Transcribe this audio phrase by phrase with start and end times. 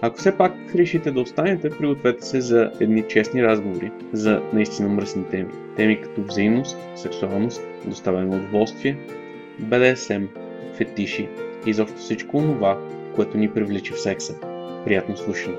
[0.00, 5.24] Ако все пак решите да останете, пригответе се за едни честни разговори за наистина мръсни
[5.24, 5.48] теми.
[5.76, 8.98] Теми като взаимност, сексуалност, доставяне на удоволствие,
[9.58, 10.24] БДСМ,
[10.76, 11.28] фетиши
[11.66, 12.78] и изобщо всичко това,
[13.14, 14.34] което ни привлича в секса.
[14.84, 15.56] Приятно слушане!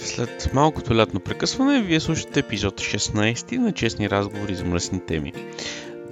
[0.00, 5.32] След малкото лятно прекъсване, вие слушате епизод 16 на честни разговори за мръсни теми.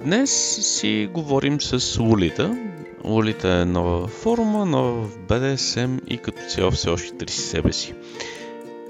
[0.05, 2.57] Днес си говорим с Лолита.
[3.03, 7.93] Лолита е нова форума, нова в BDSM и като цяло все още търси себе си.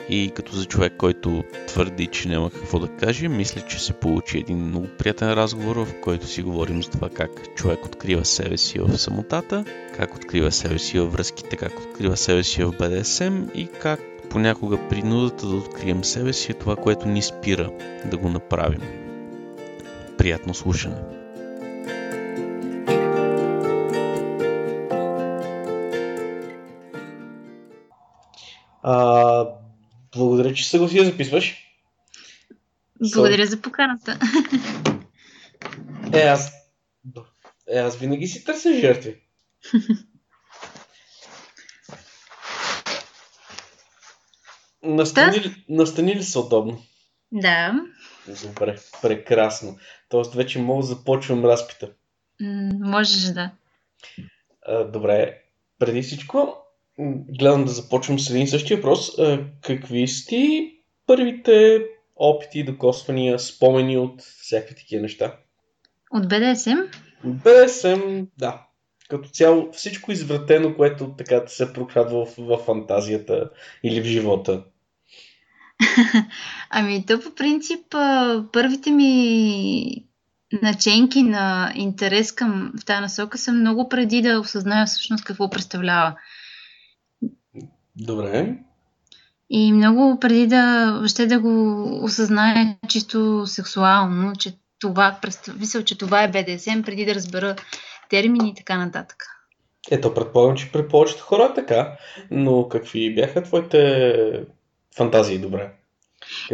[0.09, 4.37] И като за човек, който твърди, че няма какво да каже, мисля, че се получи
[4.37, 8.79] един много приятен разговор, в който си говорим за това как човек открива себе си
[8.79, 13.67] в самотата, как открива себе си във връзките, как открива себе си в BDSM и
[13.67, 17.69] как понякога принудата да открием себе си е това, което ни спира
[18.05, 19.02] да го направим.
[20.23, 20.95] Приятно слушане!
[28.83, 29.45] А,
[30.15, 31.57] благодаря, че съгласи да записваш.
[33.13, 34.19] Благодаря за поканата.
[36.13, 36.51] Е, аз...
[37.67, 39.21] Е, аз винаги си търся жертви.
[44.83, 45.55] Настани, да?
[45.69, 46.81] настани ли се удобно?
[47.31, 47.73] Да.
[48.43, 49.77] Добре, прекрасно.
[50.13, 51.89] Тоест вече мога да започвам разпита.
[52.41, 53.51] М- можеш да.
[54.65, 55.41] А, добре,
[55.79, 56.57] преди всичко,
[57.39, 59.19] гледам да започвам с един същия въпрос.
[59.19, 60.73] А, какви са ти
[61.07, 61.85] първите
[62.15, 65.35] опити, докосвания, спомени от всякакви такива неща?
[66.11, 66.77] От БДСМ?
[67.23, 68.65] БДСМ, да.
[69.09, 73.49] Като цяло всичко извратено, което така се прокрадва в, в фантазията
[73.83, 74.63] или в живота.
[76.69, 77.79] ами, то по принцип,
[78.53, 80.05] първите ми
[80.61, 86.15] наченки на интерес към в тази насока са много преди да осъзная всъщност какво представлява.
[87.95, 88.55] Добре.
[89.49, 95.19] И много преди да въобще да го осъзная чисто сексуално, че това,
[95.59, 97.55] мисля, че това е БДСМ, преди да разбера
[98.09, 99.23] термини и така нататък.
[99.91, 101.97] Ето, предполагам, че при повечето хора е така,
[102.31, 104.45] но какви бяха твоите
[104.97, 105.71] фантазии, добре?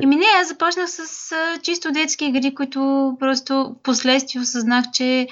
[0.03, 5.27] Еми не, аз започнах с а, чисто детски игри, които просто последствие осъзнах, че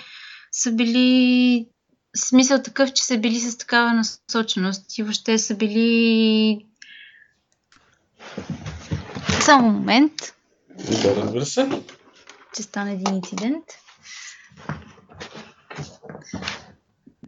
[0.51, 1.67] са били
[2.15, 6.65] смисъл такъв, че са били с такава насоченост и въобще са били
[9.41, 10.13] само момент.
[11.03, 11.69] Да, разбира се.
[12.55, 13.63] Че стана един инцидент.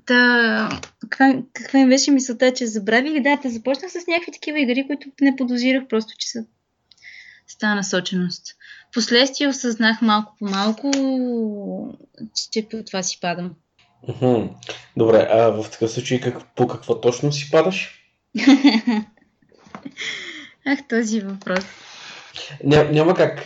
[0.05, 3.21] Та, каква, каква им беше мисълта, че забравих?
[3.21, 6.45] Да, те започнах с някакви такива игри, които не подозирах просто, че са
[7.47, 8.55] с тази насоченост.
[8.93, 10.91] Последствие осъзнах малко по малко,
[12.51, 13.55] че по това си падам.
[14.97, 18.03] Добре, а в такъв случай как, по какво точно си падаш?
[20.65, 21.63] Ах, този въпрос.
[22.63, 23.43] Ня, няма как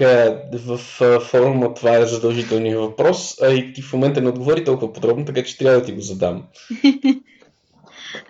[0.53, 0.77] в
[1.19, 5.43] форума това е задължителният въпрос, а и ти в момента не отговори толкова подробно, така
[5.43, 6.43] че трябва да ти го задам.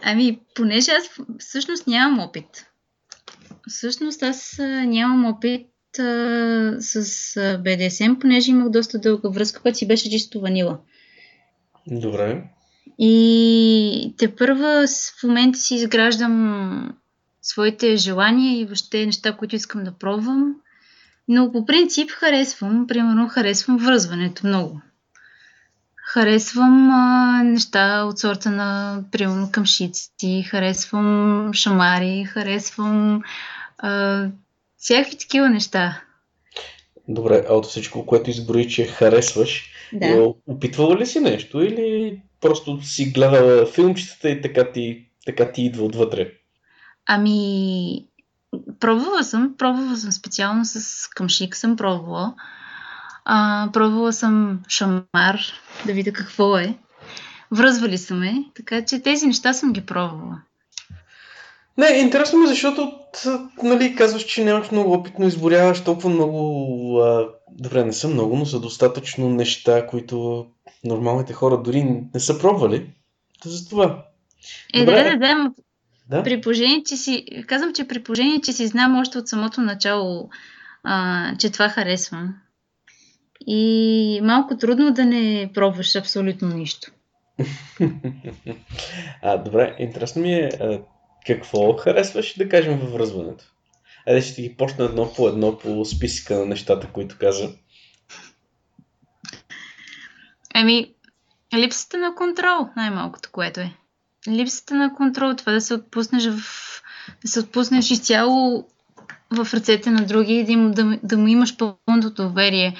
[0.03, 2.65] ами, понеже аз всъщност нямам опит.
[3.67, 4.55] Всъщност аз
[4.85, 5.67] нямам опит
[5.99, 10.79] а, с БДСМ, понеже имах доста дълга връзка, която си беше чисто ванила.
[11.87, 12.43] Добре.
[12.99, 14.87] И те първа
[15.19, 16.97] в момента си изграждам
[17.41, 20.55] своите желания и въобще неща, които искам да пробвам.
[21.27, 24.81] Но по принцип харесвам, примерно харесвам връзването много.
[26.13, 33.21] Харесвам а, неща от сорта на, примерно, къмшици, харесвам шамари, харесвам
[33.77, 34.25] а,
[34.77, 36.01] всякакви такива неща.
[37.07, 40.07] Добре, а от всичко, което изброи, че харесваш, да.
[40.07, 45.61] Е, опитвала ли си нещо или просто си гледала филмчетата и така ти, така ти
[45.61, 46.31] идва отвътре?
[47.05, 48.05] Ами,
[48.79, 52.33] пробвала съм, пробвала съм специално с къмшик, съм пробвала.
[53.25, 55.39] А, пробвала съм шамар,
[55.85, 56.77] да видя какво е.
[57.51, 60.41] Връзвали са ме, така че тези неща съм ги пробвала.
[61.77, 62.91] Не, интересно ми, защото
[63.63, 66.99] нали, казваш, че нямаш много опит, но изборяваш толкова много...
[66.99, 70.45] А, добре, не са много, но са достатъчно неща, които
[70.83, 71.83] нормалните хора дори
[72.13, 72.89] не са пробвали.
[73.43, 74.05] Да за това.
[74.73, 75.03] Е, добре.
[75.03, 75.51] да, да, да,
[76.09, 76.23] да.
[76.23, 77.25] При положение, че си...
[77.47, 80.29] Казвам, че при положение, че си знам още от самото начало,
[80.83, 82.35] а, че това харесвам.
[83.47, 86.91] И малко трудно да не пробваш абсолютно нищо.
[89.21, 90.49] а, добре, интересно ми е
[91.25, 93.45] какво харесваш, да кажем, във връзването?
[94.07, 97.49] Айде ще ги почна едно по едно по списъка на нещата, които каза.
[100.55, 100.93] Еми,
[101.55, 103.73] липсата на контрол, най-малкото, което е.
[104.27, 106.41] Липсата на контрол, това да се отпуснеш в...
[107.21, 108.67] да се отпуснеш изцяло
[109.31, 112.75] в ръцете на други и да, да, да му имаш пълното доверие.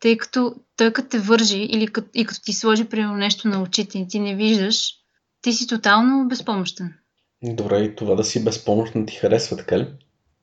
[0.00, 3.62] Тъй като той като те вържи или като, и като ти сложи примерно нещо на
[3.62, 4.94] очите и ти не виждаш,
[5.42, 6.94] ти си тотално безпомощен.
[7.42, 9.88] Добре, и това да си безпомощен ти харесва, така ли?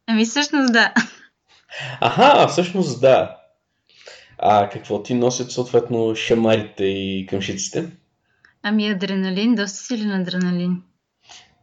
[0.07, 0.93] Ами всъщност да.
[2.01, 3.37] Аха, всъщност да.
[4.37, 7.91] А какво ти носят съответно шамарите и къмшиците?
[8.63, 10.81] Ами адреналин, доста силен адреналин.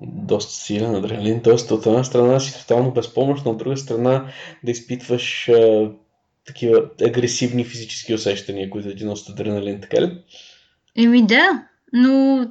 [0.00, 1.74] Доста силен адреналин, т.е.
[1.74, 4.32] от една страна си тотално безпомощна, от друга страна
[4.64, 5.90] да изпитваш а,
[6.44, 10.22] такива агресивни физически усещания, които ти носят адреналин, така ли?
[10.96, 12.46] Еми да, но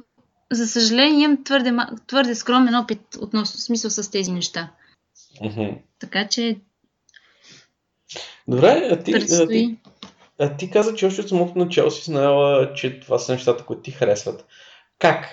[0.50, 1.72] за съжаление имам твърде,
[2.06, 4.72] твърде скромен опит относно смисъл с тези неща.
[5.42, 5.78] Mm-hmm.
[5.98, 6.56] Така че.
[8.48, 9.78] Добре, а ти, а ти,
[10.38, 13.82] а ти каза, че още от самото начало си знаела, че това са нещата, които
[13.82, 14.46] ти харесват.
[14.98, 15.24] Как?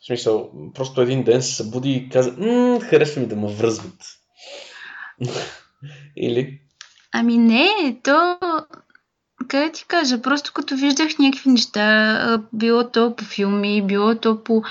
[0.00, 2.34] В смисъл, просто един ден се събуди и каза,
[2.82, 4.02] харесва ми да ме връзват.
[6.16, 6.60] Или?
[7.18, 8.38] Ами не, то
[9.48, 14.62] как ти кажа, просто като виждах някакви неща, било то по филми, било то по...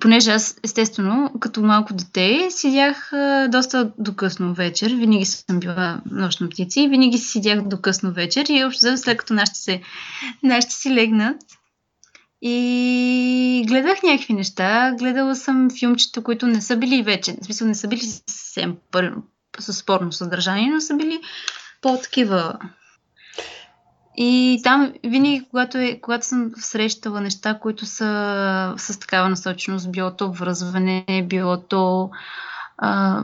[0.00, 3.10] Понеже аз, естествено, като малко дете, седях
[3.48, 4.94] доста до късно вечер.
[4.94, 8.46] Винаги съм била нощна птица и винаги си седях до вечер.
[8.48, 9.80] И общо след като нашите, се,
[10.42, 11.36] нашите си легнат,
[12.42, 14.94] и гледах някакви неща.
[14.98, 19.14] Гледала съм филмчета, които не са били вече, в смисъл не са били съвсем пър...
[19.58, 21.20] с спорно съдържание, но са били
[21.82, 22.58] по-такива
[24.16, 30.10] и там винаги, когато, е, когато съм срещала неща, които са с такава насоченост, било
[30.10, 32.10] то връзване, било то
[32.78, 33.22] а,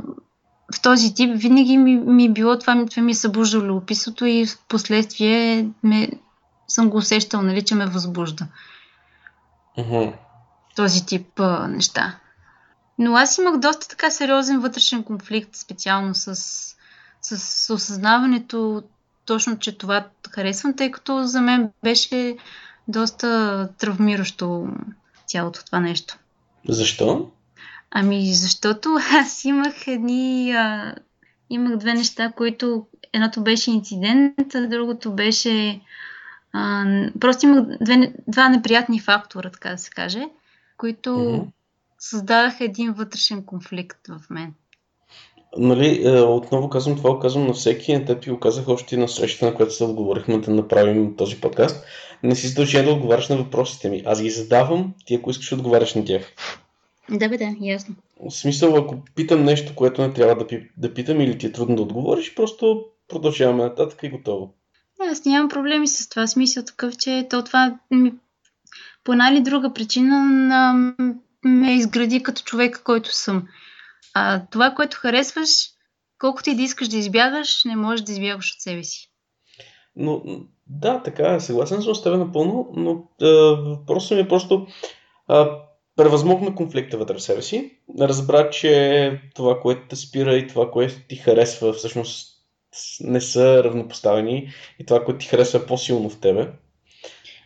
[0.75, 4.59] в този тип, винаги ми, ми било това, това ми е събуждало любопитството и в
[4.69, 6.09] последствие ме,
[6.69, 8.47] съм го усещал, нали, че ме възбужда.
[9.79, 10.13] Uh-huh.
[10.77, 12.19] Този тип а, неща.
[12.99, 16.35] Но аз имах доста така сериозен вътрешен конфликт, специално с,
[17.23, 18.83] с осъзнаването
[19.27, 22.37] точно, че това харесвам, тъй като за мен беше
[22.89, 24.69] доста травмиращо
[25.27, 26.19] цялото това нещо.
[26.69, 27.31] Защо?
[27.91, 30.53] Ами, защото аз имах едни...
[30.53, 30.95] А,
[31.51, 32.87] имах две неща, които...
[33.13, 35.81] Едното беше инцидент, а другото беше...
[36.53, 36.85] А,
[37.21, 40.29] просто имах две, два неприятни фактора, така да се каже,
[40.77, 41.47] които mm-hmm.
[41.99, 44.55] Създадаха един вътрешен конфликт в мен
[45.57, 49.09] нали, е, отново казвам това, казвам на всеки, на теб и го казах още на
[49.09, 51.85] срещата, на която се отговорихме да направим този подкаст.
[52.23, 54.03] Не си задължен да отговаряш на въпросите ми.
[54.07, 56.33] Аз ги задавам, ти ако искаш отговаряш на тях.
[57.11, 57.95] Да, бе, да, ясно.
[58.31, 61.53] В смисъл, ако питам нещо, което не трябва да, пи, да питам или ти е
[61.53, 64.55] трудно да отговориш, просто продължаваме нататък и готово.
[65.11, 66.27] Аз нямам проблеми с това.
[66.27, 68.13] Смисъл такъв, че то това ми,
[69.05, 70.95] по една или друга причина на,
[71.45, 73.49] ме изгради като човек, който съм.
[74.15, 75.51] А това, което харесваш,
[76.19, 79.11] колкото и да искаш да избягаш, не можеш да избягаш от себе си.
[79.97, 80.23] Но
[80.67, 81.41] да, така е.
[81.41, 83.05] Съгласен съм с теб напълно, но
[83.71, 84.67] въпросът ми е просто
[85.29, 85.51] а,
[85.97, 87.79] превъзмогна конфликта вътре в себе си.
[88.01, 92.39] Разбра, че това, което те спира и това, което ти харесва, всъщност
[93.01, 96.53] не са равнопоставени и това, което ти харесва е по-силно в тебе.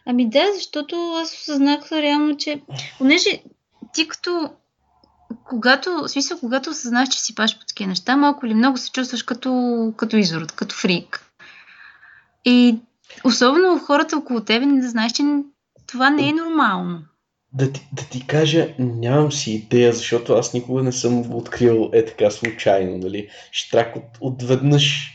[0.06, 2.62] Ами да, защото аз осъзнах реално, че
[2.98, 3.42] понеже
[3.94, 4.50] ти като
[5.44, 8.92] когато, в смисъл, когато осъзнаеш, че си паш по такива неща, малко или много се
[8.92, 11.32] чувстваш като, като изрод, като фрик.
[12.44, 12.78] И
[13.24, 15.22] особено хората около тебе не да знаеш, че
[15.86, 17.02] това не е нормално.
[17.52, 21.90] Да ти, да ти кажа, нямам си идея, защото аз никога не съм го открил
[21.92, 23.28] е така случайно, нали?
[23.52, 25.12] Штрак от, отведнъж.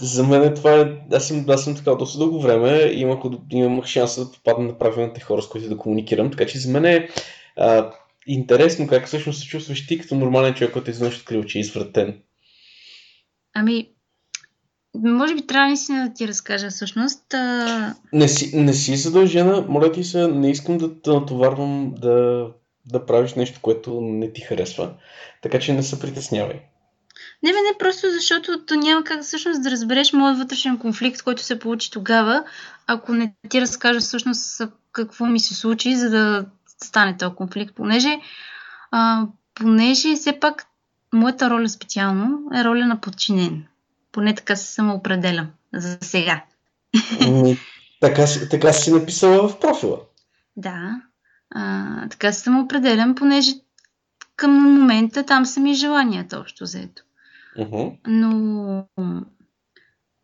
[0.00, 0.92] За мен е това е...
[1.12, 3.18] Аз съм, аз съм така доста дълго време и имах,
[3.50, 6.84] имах шанса да попадна на правилните хора, с които да комуникирам, така че за мен
[6.84, 7.08] е
[7.56, 7.90] а,
[8.26, 12.20] интересно как всъщност се чувстваш ти като нормален човек, който изведнъж открил, че е извратен.
[13.54, 13.88] Ами,
[14.94, 17.34] може би трябва наистина да ти разкажа всъщност.
[17.34, 17.94] А...
[18.12, 22.46] Не, си, не си задължена, моля ти се, не искам да те натоварвам да,
[22.86, 24.94] да правиш нещо, което не ти харесва.
[25.42, 26.60] Така че не се притеснявай.
[27.46, 31.42] Не, не, не, просто защото то няма как всъщност да разбереш моят вътрешен конфликт, който
[31.42, 32.44] се получи тогава,
[32.86, 34.62] ако не ти разкажа всъщност
[34.92, 36.46] какво ми се случи, за да
[36.82, 38.20] стане този конфликт, понеже,
[38.90, 40.66] а, понеже все пак
[41.12, 43.64] моята роля специално е роля на подчинен.
[44.12, 46.44] Поне така се самоопределям за сега.
[47.20, 47.58] Ами,
[48.00, 49.98] така, така си написала в профила.
[50.56, 51.00] Да,
[51.50, 53.52] а, така се самоопределям, понеже
[54.36, 57.02] към момента там са ми желанията общо взето.
[57.58, 57.96] Uh-huh.
[58.06, 58.84] Но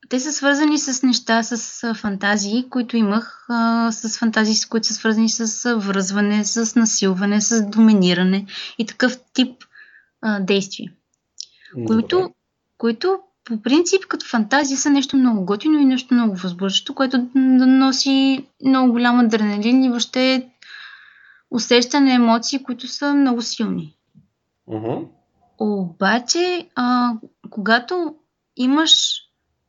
[0.09, 3.47] те са свързани с неща, с фантазии, които имах,
[3.91, 8.47] с фантазии, с които са свързани с връзване, с насилване, с доминиране
[8.79, 9.65] и такъв тип
[10.21, 10.93] а, действия.
[11.87, 12.35] Които,
[12.79, 18.47] които по принцип като фантазия са нещо много готино и нещо много възбуждащо, което носи
[18.65, 20.51] много голям адреналин и въобще
[21.51, 23.97] усещане, емоции, които са много силни.
[24.69, 25.09] Uh-huh.
[25.65, 27.13] Обаче, а,
[27.51, 28.15] когато
[28.57, 28.93] имаш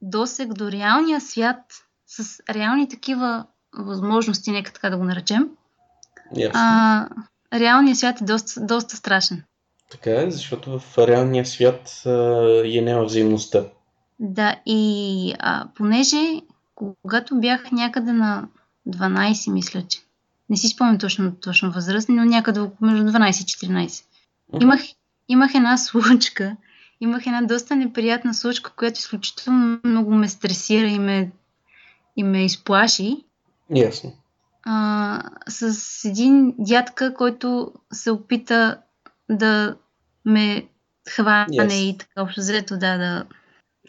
[0.01, 1.59] досег до реалния свят
[2.07, 3.45] с реални такива
[3.77, 5.49] възможности, нека така да го наречем,
[6.35, 6.59] Ясно.
[6.59, 7.07] а,
[7.53, 9.43] реалният свят е доста, доста страшен.
[9.91, 12.09] Така е, защото в реалния свят а,
[12.65, 13.63] я няма взаимността.
[14.19, 16.41] Да, и а, понеже
[16.75, 18.47] когато бях някъде на
[18.87, 19.99] 12, мисля, че
[20.49, 24.03] не си спомням точно, точно възраст, но някъде между 12 и 14.
[24.61, 24.81] Имах,
[25.29, 26.57] имах една случка,
[27.01, 31.31] имах една доста неприятна случка, която изключително много ме стресира и ме,
[32.17, 33.23] и ме изплаши.
[33.75, 34.13] Ясно.
[34.65, 38.77] А, с един дядка, който се опита
[39.29, 39.75] да
[40.25, 40.67] ме
[41.09, 41.73] хване Yes.
[41.73, 43.25] и така общо взето, да, да,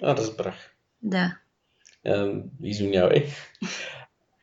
[0.02, 0.54] А, разбрах.
[1.02, 1.36] да.
[2.06, 3.26] А, извинявай.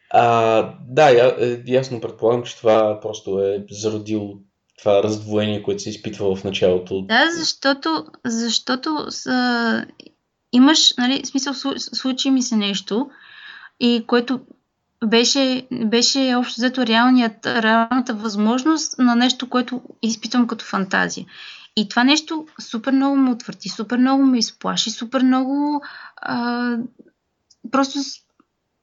[0.10, 4.38] А, да, я, е, ясно предполагам, че това просто е зародило
[4.82, 7.02] това раздвоение, което се изпитва в началото.
[7.02, 9.86] Да, защото, защото са,
[10.54, 13.10] имаш, нали, смисъл, слу- случи ми се нещо,
[13.80, 14.40] и което
[15.06, 21.26] беше, беше общо взето реалният, реалната възможност на нещо, което изпитвам като фантазия.
[21.76, 25.84] И това нещо супер много ме отвърти, супер много ме изплаши, супер много
[26.16, 26.78] а,
[27.72, 28.00] просто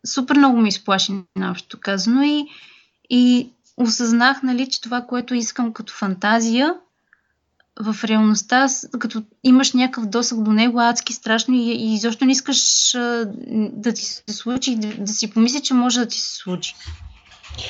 [0.06, 2.22] супер много ме изплаши, наобщо казано.
[2.22, 2.46] И,
[3.10, 6.74] и осъзнах, нали, че това, което искам като фантазия,
[7.80, 8.66] в реалността,
[8.98, 13.24] като имаш някакъв досък до него, адски страшно и, и изобщо не искаш а,
[13.72, 16.74] да ти се случи, да, да си помисли, че може да ти се случи.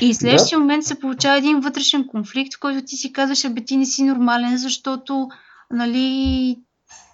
[0.00, 3.76] И следващия момент се получава един вътрешен конфликт, в който ти си казваш, абе ти
[3.76, 5.28] не си нормален, защото
[5.70, 6.56] нали,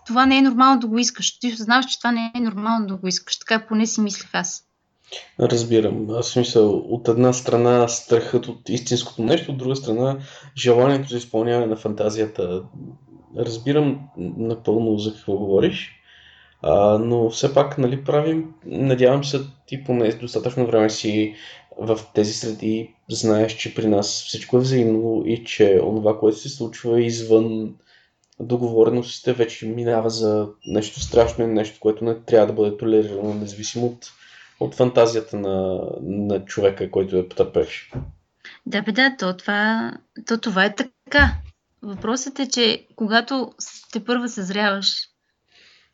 [0.07, 1.39] това не е нормално да го искаш.
[1.39, 3.39] Ти знаеш, че това не е нормално да го искаш.
[3.39, 4.63] Така поне си мислех аз.
[5.41, 6.07] Разбирам.
[6.07, 10.19] В смисъл, от една страна страхът от истинското нещо, от друга страна
[10.57, 12.63] желанието за изпълняване на фантазията.
[13.39, 14.01] Разбирам
[14.37, 15.93] напълно за какво говориш,
[16.63, 21.35] а, но все пак, нали, правим, надявам се, ти поне достатъчно време си
[21.79, 26.49] в тези среди, знаеш, че при нас всичко е взаимно и че онова, което се
[26.49, 27.75] случва извън
[28.41, 34.11] договореностите, вече минава за нещо страшно нещо, което не трябва да бъде толерирано, независимо от
[34.61, 37.93] от фантазията на, на човека, който е потърпевш.
[38.67, 39.93] Да, бе, да, то това,
[40.27, 41.35] то това е така.
[41.83, 43.53] Въпросът е, че когато
[43.93, 45.09] те първа съзряваш,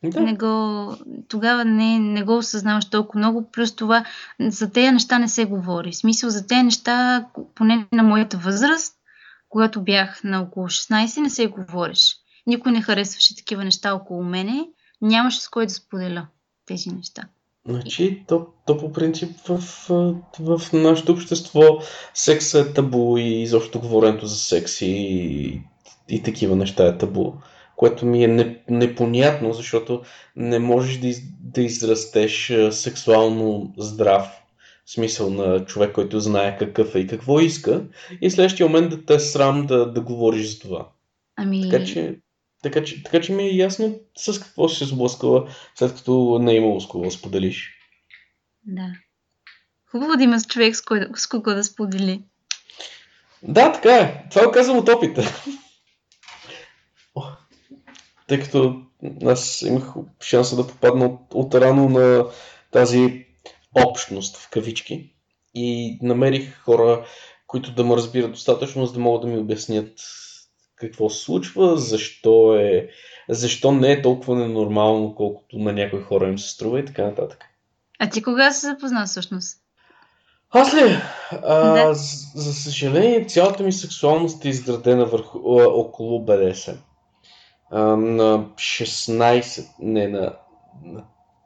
[0.04, 0.94] Да, не го,
[1.28, 4.04] тогава не, не го осъзнаваш толкова много, плюс това
[4.40, 5.92] за тези неща не се говори.
[5.92, 8.94] В смисъл за тези неща, поне на моята възраст,
[9.48, 12.16] когато бях на около 16, не се говориш.
[12.46, 14.68] Никой не харесваше такива неща около мене,
[15.02, 16.26] нямаше с кой да споделя
[16.66, 17.22] тези неща.
[17.70, 19.58] Значи то, то по принцип в,
[20.40, 21.62] в нашето общество
[22.14, 25.62] секса е табу и изобщо говоренето за секс и,
[26.08, 27.32] и такива неща е табу.
[27.76, 30.02] Което ми е не, непонятно, защото
[30.36, 34.40] не можеш да, из, да израстеш сексуално здрав,
[34.84, 37.84] в смисъл на човек, който знае какъв е и какво иска,
[38.20, 40.88] и в следващия момент да те е срам да, да говориш за това.
[41.36, 42.18] Ами, Така че,
[42.62, 46.52] така, че, така че ми е ясно с какво си се сблъскала, след като не
[46.52, 47.70] е имало с кого споделиш.
[48.64, 48.92] да.
[49.90, 52.22] Хубаво да има човек с, кой, с кого да сподели.
[53.42, 54.24] Да, така е.
[54.30, 55.22] Това го казвам от опита.
[58.30, 58.82] Тъй като
[59.26, 62.26] аз имах шанса да попадна от, от рано на
[62.70, 63.26] тази
[63.74, 65.14] общност в кавички
[65.54, 67.06] и намерих хора,
[67.46, 69.92] които да ме разбират достатъчно, за да могат да ми обяснят
[70.80, 72.88] какво се случва, защо е,
[73.28, 77.44] защо не е толкова ненормално, колкото на някои хора им се струва и така нататък.
[77.98, 79.58] А ти кога се запозна всъщност?
[80.50, 80.98] Аз ли?
[81.30, 81.94] А, Да.
[81.94, 86.76] за, за съжаление, цялата ми сексуалност е изградена върху, а, около БДСМ.
[87.70, 90.36] А, на 16, не, на,
[90.84, 91.04] на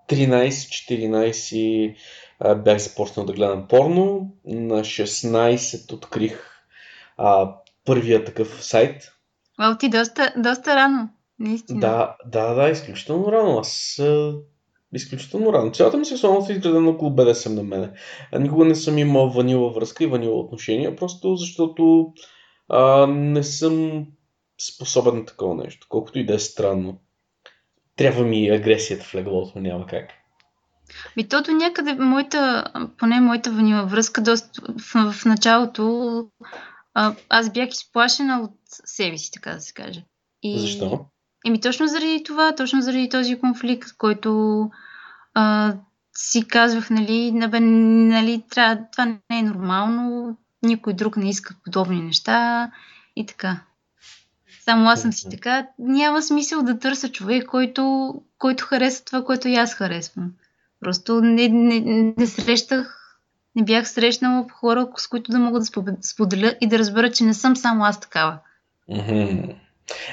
[0.08, 1.96] 13-14
[2.40, 4.30] а, бях започнал да гледам порно.
[4.46, 6.50] На 16 открих
[7.16, 9.13] а, първия такъв сайт.
[9.58, 11.08] Вау, ти доста, доста рано.
[11.38, 11.80] Наистина.
[11.80, 13.58] Да, да, да, изключително рано.
[13.58, 14.34] Аз а,
[14.92, 15.70] изключително рано.
[15.70, 17.90] Цялата ми сексуалност е изградена около БДСМ на мене.
[18.32, 22.12] А, никога не съм имал ванила връзка и ванила отношения, просто защото
[22.68, 24.06] а, не съм
[24.74, 25.86] способен на такова нещо.
[25.90, 27.00] Колкото и да е странно.
[27.96, 30.08] Трябва ми агресията в леглото, няма как.
[31.16, 32.64] Ми то до някъде моята,
[32.98, 36.26] поне моята ванила връзка, доста, в, в началото
[36.94, 40.04] а, аз бях изплашена от себе си, така да се каже.
[40.42, 41.06] И, Защо?
[41.46, 44.70] Еми точно заради това, точно заради този конфликт, който
[45.34, 45.74] а,
[46.16, 52.02] си казвах, нали, набе, нали трябва, това не е нормално, никой друг не иска подобни
[52.02, 52.70] неща
[53.16, 53.60] и така.
[54.64, 55.66] Само аз съм си така.
[55.78, 60.32] Няма смисъл да търся човек, който, който харесва това, което и аз харесвам.
[60.80, 61.80] Просто не, не,
[62.18, 63.03] не срещах,
[63.56, 67.34] не бях срещнала хора, с които да мога да споделя и да разбера, че не
[67.34, 68.38] съм само аз такава.
[68.88, 69.52] Мгм.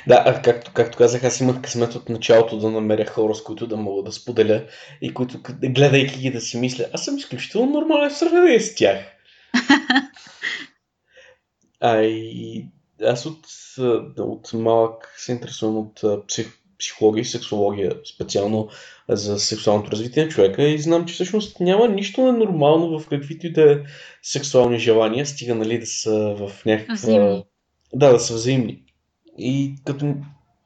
[0.07, 3.67] Да, а както, както казах, аз имах късмет от началото да намеря хора, с които
[3.67, 4.65] да мога да споделя
[5.01, 8.97] и които, гледайки ги, да си мисля, аз съм изключително нормален в сравнение с тях.
[11.83, 12.67] А и
[13.05, 13.45] аз от,
[14.17, 18.67] от малък се интересувам от псих, психология и сексология, специално
[19.09, 23.53] за сексуалното развитие на човека и знам, че всъщност няма нищо ненормално в каквито и
[23.53, 23.77] да е
[24.23, 26.93] сексуални желания, стига нали да са в някаква...
[26.95, 27.43] Взаимни.
[27.93, 28.83] Да, да са взаимни.
[29.37, 30.13] И като,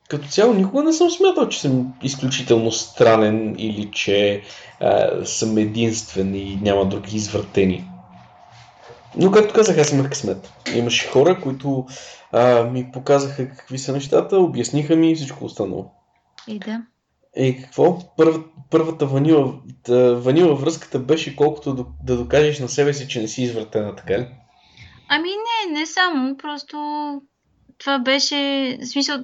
[0.10, 4.42] като цяло никога не съм смятал, че съм изключително странен или че
[4.80, 7.84] а, съм единствен и няма други извъртени.
[9.18, 10.52] Но както казах, аз имах късмет.
[10.76, 11.86] Имаше хора, които
[12.32, 15.92] а, ми показаха какви са нещата, обясниха ми и всичко останало.
[16.48, 16.82] И да.
[17.36, 18.16] Е, какво?
[18.18, 19.54] Първа, първата ванила,
[20.16, 24.20] ванила връзката беше колкото да, да докажеш на себе си, че не си извъртена, така
[24.20, 24.28] ли?
[25.08, 26.78] Ами не, не само, просто
[27.78, 29.24] това беше, в смисъл,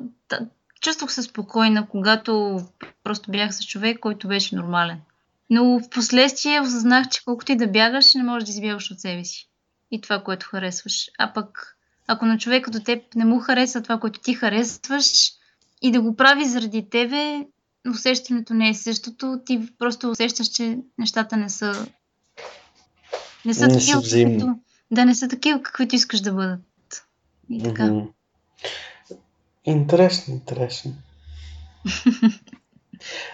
[0.82, 2.62] чувствах се спокойна, когато
[3.04, 5.02] просто бях с човек, който беше нормален.
[5.50, 9.24] Но в последствие осъзнах, че колкото и да бягаш, не можеш да избягаш от себе
[9.24, 9.50] си.
[9.92, 11.10] И това, което харесваш.
[11.18, 15.32] А пък, ако на човека до теб не му харесва това, което ти харесваш
[15.82, 17.46] и да го прави заради тебе,
[17.90, 19.40] усещането не е същото.
[19.46, 21.88] Ти просто усещаш, че нещата не са
[23.46, 24.56] не са Не такива, каквито,
[24.92, 26.60] да не са такива, каквито искаш да бъдат.
[27.50, 27.86] И така.
[27.86, 28.06] Мгм.
[29.66, 30.94] Интересно, интересно.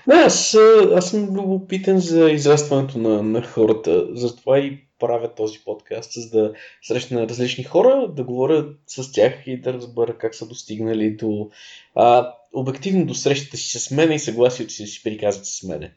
[0.08, 0.58] Не, аз,
[0.96, 6.54] аз съм любопитен за израстването на, на хората, затова и правя този подкаст, за да
[6.82, 11.50] срещна различни хора, да говоря с тях и да разбера как са достигнали до
[11.96, 15.94] а, обективно до срещата си с мен и съгласието си да си приказват с мене.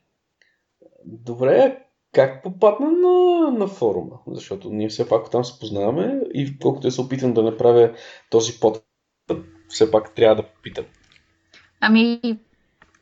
[1.05, 1.79] Добре,
[2.12, 4.18] как попадна на, на форума?
[4.27, 7.94] Защото ние все пак там се познаваме и колкото я се опитам да направя
[8.31, 8.85] този подкаст,
[9.68, 10.85] все пак трябва да попитам.
[11.81, 12.20] Ами,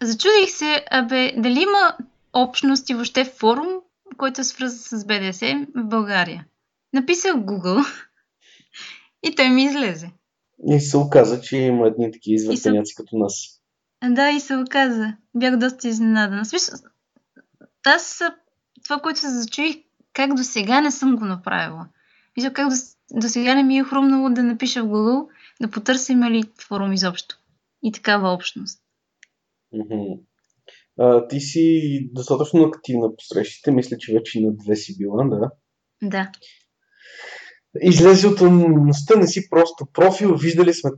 [0.03, 1.97] зачудих се, абе, дали има
[2.33, 3.81] общност и въобще форум,
[4.17, 6.47] който е свързан с БДС в България.
[6.93, 7.87] Написах Google
[9.23, 10.11] и той ми излезе.
[10.67, 13.63] И се оказа, че има едни такива извъртеняци като нас.
[14.11, 15.17] Да, и се оказа.
[15.35, 16.45] Бях доста изненадана.
[16.45, 16.79] Смисъл,
[17.87, 18.23] аз
[18.85, 19.77] това, което се зачуих,
[20.13, 21.89] как до сега не съм го направила.
[22.37, 22.75] Мисля, как до,
[23.21, 25.29] до сега не ми е хрумнало да напиша в Google,
[25.61, 27.39] да потърся има ли форум изобщо.
[27.83, 28.83] И такава общност.
[29.73, 30.21] Мгм.
[30.99, 35.51] А, ти си достатъчно активна по срещите, мисля, че вече на две си била, да.
[36.03, 36.33] Да.
[37.83, 40.91] Излезе от анонимността, не си просто профил, виждали сме,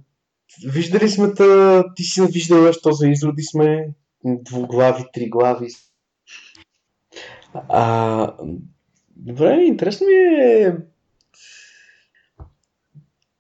[0.67, 3.89] виждали сме та, ти си виждала, що за изроди сме,
[4.25, 5.69] двуглави, триглави.
[7.69, 8.35] А,
[9.17, 10.77] добре, интересно ми е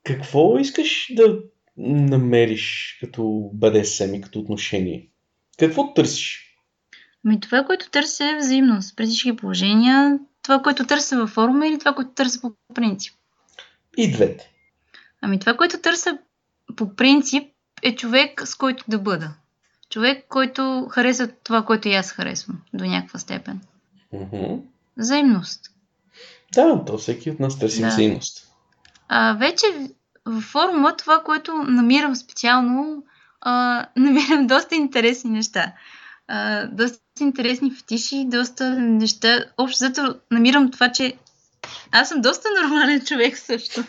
[0.05, 1.38] какво искаш да
[1.76, 5.09] намериш като БДСМ и като отношение?
[5.59, 6.57] Какво търсиш?
[7.26, 10.18] Ами това, което търся е взаимност при всички положения.
[10.42, 13.14] Това, което търся във форума или това, което търся по принцип.
[13.96, 14.50] И двете.
[15.20, 16.18] Ами това, което търся
[16.76, 17.44] по принцип
[17.83, 19.31] е човек, с който да бъда.
[19.90, 23.61] Човек, който харесва това, което и аз харесвам до някаква степен.
[24.12, 24.55] Мгм.
[24.96, 25.70] Взаимност.
[26.55, 27.88] Да, то всеки от нас търси Да.
[27.88, 28.48] взаимност.
[29.09, 29.66] А вече
[30.24, 33.05] във форума това, което намирам специално,
[33.40, 35.72] а, намирам доста интересни неща.
[36.29, 39.44] А, доста интересни фетиши, доста неща.
[39.59, 41.14] Общо зато намирам това, че
[41.90, 43.85] Аз съм доста нормален човек също.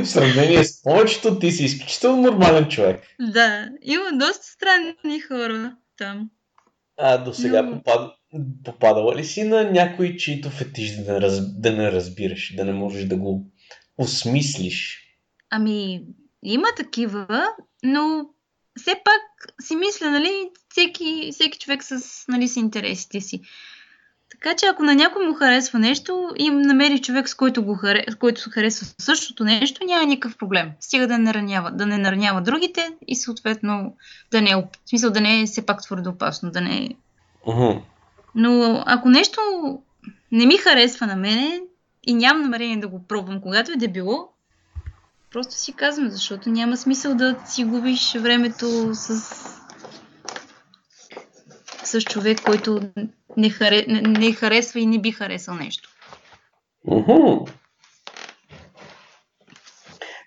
[0.00, 3.02] В сравнение с повечето ти си изключително нормален човек.
[3.20, 6.30] Да, има доста странни хора там.
[6.98, 8.12] А до сега Но- попад...
[8.64, 11.60] попадала ли си на някой, чието фетиш да не, раз...
[11.60, 13.46] да не разбираш, да не можеш да го
[13.98, 15.00] осмислиш?
[15.50, 16.00] Ами,
[16.42, 17.48] има такива,
[17.82, 18.26] но
[18.80, 23.40] все пак си мисля, нали, всеки, всеки човек с, нали, с интересите си.
[24.44, 28.04] Така че ако на някой му харесва нещо и намери човек, с който, го харе...
[28.10, 30.70] с който харесва същото нещо, няма никакъв проблем.
[30.80, 33.96] Стига да не ранява, да не наранява другите и съответно
[34.30, 36.88] да не е, в смисъл да не е все пак твърде опасно, да не е.
[38.34, 39.40] Но ако нещо
[40.32, 41.60] не ми харесва на мене
[42.06, 44.28] и нямам намерение да го пробвам, когато е да било,
[45.30, 49.20] просто си казвам, защото няма смисъл да си губиш времето с,
[51.84, 52.80] с човек, който
[53.36, 55.88] не, харе, не, не харесва и не би харесал нещо.
[56.86, 57.46] Уху.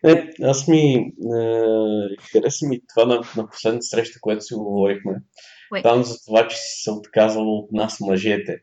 [0.04, 1.12] Не, аз ми е,
[2.32, 5.13] хареса ми това на, на последната среща, която си говорихме.
[5.70, 5.82] Кое?
[5.82, 8.58] Там за това, че си се отказала от нас мъжете.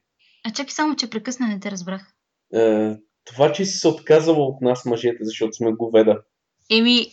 [0.45, 2.07] А чакай само, че прекъсна, не те разбрах.
[2.55, 6.23] Е, това, че си се отказала от нас мъжете, защото сме говеда.
[6.71, 7.07] Еми,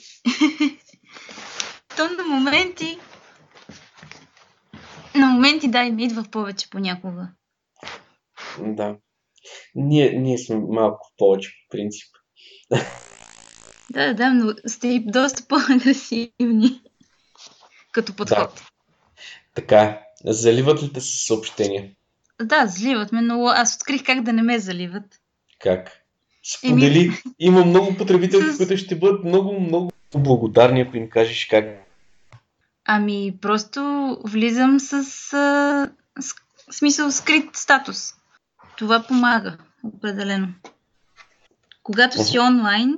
[1.98, 2.98] то на моменти,
[5.42, 7.28] моменти да, ми идва повече понякога.
[8.60, 8.96] Да.
[9.76, 12.08] Ние, ние сме малко повече по принцип.
[13.94, 16.82] Да, да, но сте и доста по-агресивни
[17.92, 18.64] като подход.
[19.54, 20.00] Така е.
[20.26, 21.92] Заливат ли те с съобщения?
[22.40, 22.46] Да.
[22.46, 25.04] да, заливат ме, но аз открих как да не ме заливат.
[25.60, 25.92] Как?
[26.44, 27.12] Сподели.
[27.40, 31.66] Има много потребители, които ще бъдат много, много благодарни, ако им кажеш как.
[32.86, 33.82] Ами, просто
[34.26, 34.94] влизам с,
[35.34, 35.90] а,
[36.20, 36.34] с
[36.72, 38.14] смисъл скрит статус.
[38.78, 40.48] Това помага, определено.
[41.84, 42.98] Когато си онлайн,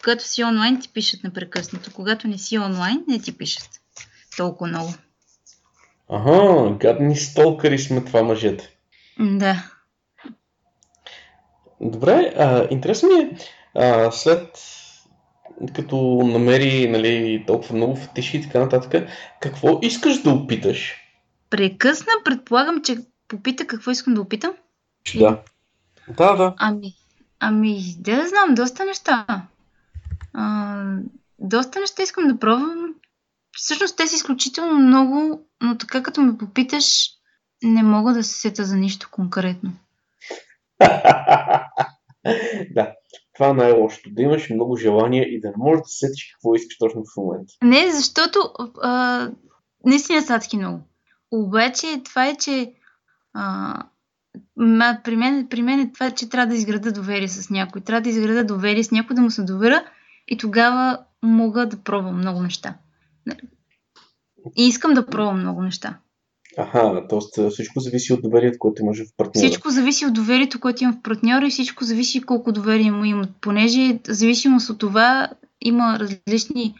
[0.00, 1.92] когато си онлайн, ти пишат непрекъснато.
[1.92, 3.68] Когато не си онлайн, не ти пишат.
[4.36, 4.94] Толкова много.
[6.08, 8.76] Ага, гадни столкъри сме това мъжете.
[9.20, 9.70] Да.
[11.80, 13.36] Добре, а, интересно ми е,
[13.74, 14.58] а, след
[15.76, 19.08] като намери нали, толкова много фетиши и така нататък,
[19.40, 20.94] какво искаш да опиташ?
[21.50, 22.96] Прекъсна, предполагам, че
[23.28, 24.52] попита какво искам да опитам.
[25.18, 25.42] Да.
[26.08, 26.54] Да, да.
[26.58, 26.94] Ами,
[27.40, 29.26] ами, да знам, доста неща.
[30.32, 30.84] А,
[31.38, 32.94] доста неща искам да пробвам.
[33.56, 37.08] Всъщност те са изключително много, но така като ме попиташ,
[37.62, 39.72] не мога да се сета за нищо конкретно.
[42.70, 42.94] да,
[43.40, 44.10] това е най-лошото.
[44.12, 47.16] Да имаш много желания и да не можеш да се сетиш какво искаш точно в
[47.16, 47.52] момента.
[47.62, 48.38] Не, защото
[48.82, 49.30] а,
[49.86, 50.80] наистина са адски много.
[51.30, 52.72] Обаче това е, че
[53.34, 53.74] а,
[55.04, 57.80] при, мен, при мен е това, че трябва да изграда доверие с някой.
[57.80, 59.84] Трябва да изграда доверие с някой, да му се доверя
[60.28, 62.74] и тогава мога да пробвам много неща.
[64.56, 65.98] И искам да пробвам много неща.
[66.58, 67.50] Аха, т.е.
[67.50, 69.46] всичко зависи от доверието, което имаш в партньора.
[69.46, 73.30] Всичко зависи от доверието, което имам в партньора и всичко зависи колко доверие му имат.
[73.40, 75.28] Понеже в зависимост от това
[75.60, 76.74] има различни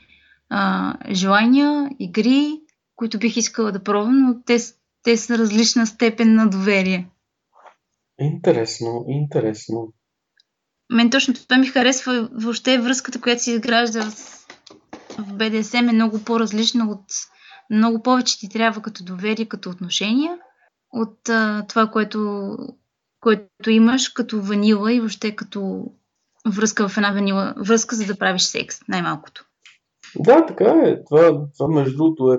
[0.49, 2.61] а, желания, игри,
[2.97, 4.59] които бих искала да пробвам, но те,
[5.03, 7.09] те са различна степен на доверие.
[8.21, 9.93] Интересно, интересно.
[10.93, 14.11] Мен точно това ми харесва въобще връзката, която се изгражда
[15.19, 17.05] в БДСМ е много по-различна от
[17.71, 20.39] много повече ти трябва като доверие, като отношения,
[20.93, 22.57] от а, това, което,
[23.21, 25.85] което имаш като ванила и въобще като
[26.49, 29.45] връзка в една ванила, връзка за да правиш секс, най-малкото.
[30.17, 31.05] Да, така е.
[31.05, 32.39] Това, това между другото е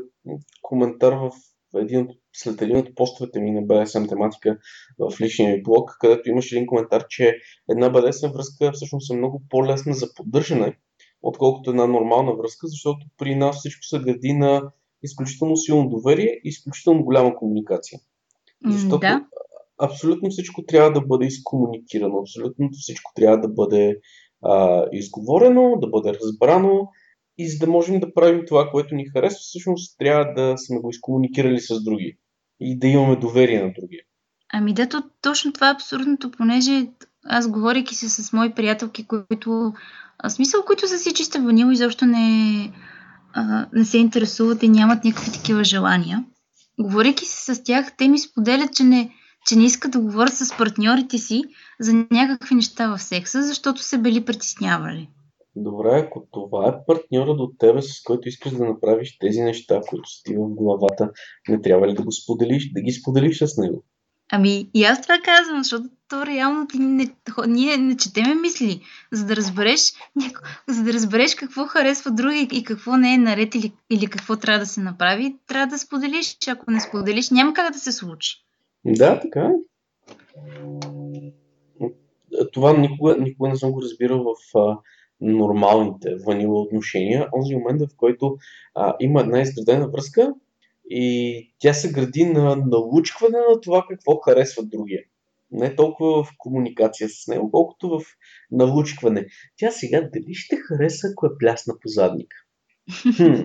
[0.61, 1.31] коментар в
[1.75, 4.57] един след един от постовете ми на BDSM тематика
[4.99, 7.37] в личния ми блог, където имаше един коментар, че
[7.69, 10.77] една BDSM връзка всъщност е много по-лесна за поддържане,
[11.21, 14.71] отколкото една нормална връзка, защото при нас всичко се гради на
[15.03, 17.99] изключително силно доверие и изключително голяма комуникация.
[18.65, 19.25] Защото Да,
[19.81, 23.99] абсолютно всичко трябва да бъде изкомуникирано, абсолютно всичко трябва да бъде
[24.41, 26.87] а, изговорено, да бъде разбрано
[27.37, 30.89] и за да можем да правим това, което ни харесва, всъщност трябва да сме го
[30.89, 32.17] изкомуникирали с други
[32.59, 34.03] и да имаме доверие на другия.
[34.53, 36.87] ами да, то, точно това е абсурдното, понеже
[37.25, 39.73] аз говорейки се с мои приятелки, които,
[40.29, 42.71] смисъл, които са си чиста ванила и защо не,
[43.73, 46.25] не се интересуват и нямат никакви такива желания.
[46.79, 49.11] Говорейки се с тях, те ми споделят, че не,
[49.47, 51.43] че не искат да говорят с партньорите си
[51.79, 55.09] за някакви неща в секса, защото се били притеснявали.
[55.55, 60.09] Добре, ако това е партньора до тебе, с който искаш да направиш тези неща, които
[60.09, 61.11] са ти в главата,
[61.49, 63.83] не трябва ли да го споделиш, да ги споделиш с него?
[64.33, 67.07] Ами, и аз това казвам, защото то реално ти не,
[67.47, 69.93] ние не четеме мисли, за да разбереш,
[70.67, 74.59] за да разбереш какво харесва други и какво не е наред или, или какво трябва
[74.59, 76.37] да се направи, трябва да споделиш.
[76.47, 78.35] Ако не споделиш, няма как да се случи.
[78.85, 79.53] Да, така е.
[82.53, 84.77] Това никога, никога не съм го разбирал в а,
[85.21, 87.27] нормалните ванила отношения.
[87.37, 88.37] Онзи момент, в който
[88.75, 90.33] а, има една изградена връзка
[90.93, 95.03] и тя се гради на научкване на това какво харесва другия.
[95.51, 98.01] Не толкова в комуникация с него, колкото в
[98.51, 99.25] налучкване.
[99.57, 102.35] Тя сега дали ще хареса, ако е плясна по задника?
[103.17, 103.41] Хм.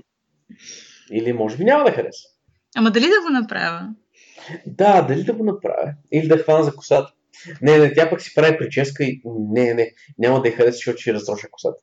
[1.13, 2.29] Или може би няма да хареса.
[2.77, 3.89] Ама дали да го направя?
[4.67, 5.95] Да, дали да го направя.
[6.13, 7.13] Или да хвана за косата.
[7.63, 10.99] Не, не, тя пък си прави прическа и не, не, няма да я хареса, защото
[10.99, 11.83] ще разроша косата.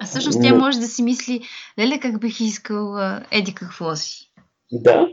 [0.00, 1.40] А всъщност тя може да си мисли,
[1.78, 2.96] леле как бих искал
[3.30, 4.29] еди какво си.
[4.72, 5.08] Да.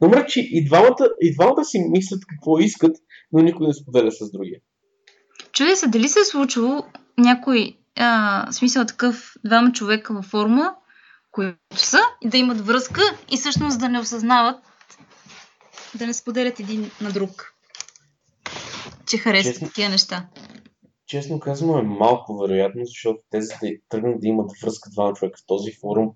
[0.00, 2.96] Но мрачи, и двамата, и двамата си мислят какво искат,
[3.32, 4.60] но никой не споделя с другия.
[5.52, 6.84] Чудя се, дали се е случило
[7.18, 10.74] някой, а, смисъл такъв, двама човека във форма,
[11.30, 13.00] които са, да имат връзка
[13.30, 14.56] и всъщност да не осъзнават,
[15.94, 17.54] да не споделят един на друг,
[19.06, 20.26] че харесват честно, такива неща.
[21.06, 25.46] Честно казано е малко вероятно, защото тези да тръгнат да имат връзка двама човека в
[25.46, 26.10] този форум,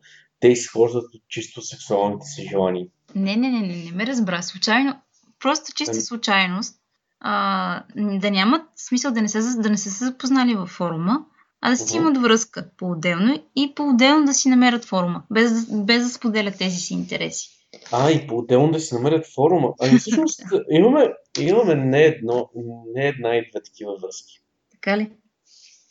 [0.45, 2.87] те изхождат от чисто сексуалните си желания.
[3.15, 4.43] Не, не, не, не, не ме разбра.
[4.43, 5.01] Случайно,
[5.41, 6.03] просто чиста ами...
[6.03, 6.77] случайност,
[7.21, 11.25] а, да нямат смисъл да не, се, да не се са запознали във форума,
[11.61, 11.97] а да си uh-huh.
[11.97, 16.95] имат връзка по-отделно и по-отделно да си намерят форума, без, без да споделят тези си
[16.95, 17.49] интереси.
[17.93, 19.75] А, и по-отделно да си намерят форума.
[19.81, 22.51] Ами всъщност имаме, имаме не, едно,
[22.95, 24.43] не една и две такива връзки.
[24.71, 25.13] Така ли?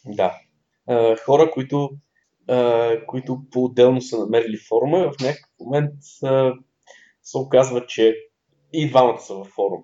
[0.06, 0.38] Да.
[0.88, 1.90] А, хора, които,
[3.08, 6.54] които по-отделно са намерили форума, в някакъв момент а,
[7.24, 8.16] се оказва, че
[8.74, 9.84] и двамата са във форум.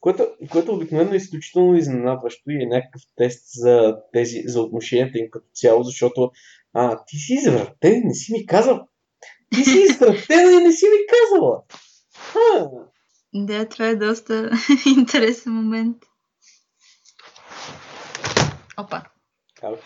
[0.00, 5.30] Което, което обикновено е изключително изненадващо и е някакъв тест за, тези, за отношенията им
[5.30, 6.30] като цяло, защото
[6.72, 8.88] а, ти си извратен, не си ми казал.
[9.54, 11.62] Ти си извратена и не си ми казала.
[12.14, 12.70] Ха.
[13.34, 14.50] Да, това е доста
[14.98, 15.96] интересен момент.
[18.76, 19.02] Опа.
[19.62, 19.80] Ауч.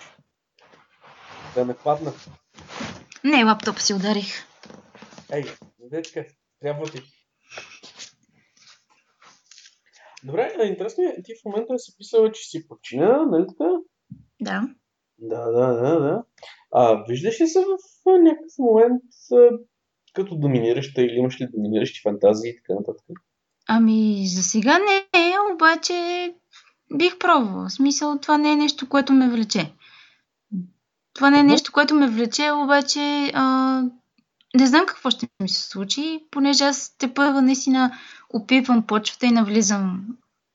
[1.54, 2.12] Да не падна.
[3.24, 4.46] Не, лаптоп си ударих.
[5.32, 5.44] Ей,
[5.78, 6.26] дечка,
[6.60, 7.02] трябва ти.
[10.24, 13.70] Добре, интересно е, ти в момента си писала, че си подчинена, нали така?
[14.40, 14.68] Да.
[15.18, 16.24] Да, да, да, да.
[16.72, 17.76] А виждаш ли се в
[18.06, 19.02] някакъв момент
[20.14, 23.06] като доминираща или имаш ли доминиращи фантазии и така нататък?
[23.68, 26.34] Ами, за сега не обаче
[26.94, 27.68] бих пробвала.
[27.68, 29.72] В смисъл, това не е нещо, което ме влече.
[31.14, 33.82] Това не е нещо, което ме влече, обаче а,
[34.56, 37.98] не знам какво ще ми се случи, понеже аз те първа наистина
[38.34, 40.04] опипвам почвата и навлизам,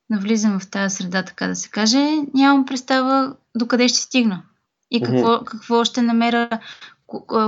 [0.09, 2.17] навлизам в тази среда, така да се каже.
[2.33, 4.43] Нямам представа докъде ще стигна
[4.91, 5.43] и какво, mm-hmm.
[5.43, 6.49] какво ще намеря,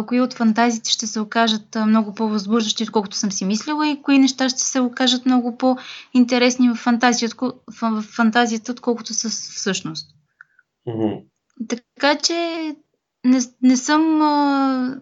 [0.08, 4.50] кои от фантазиите ще се окажат много по-възбуждащи, отколкото съм си мислила и кои неща
[4.50, 7.52] ще се окажат много по-интересни в фантазията,
[7.82, 10.10] в фантазията отколкото са всъщност.
[10.88, 11.24] Mm-hmm.
[11.68, 12.76] Така че
[13.26, 14.22] не, не съм.
[14.22, 15.02] А,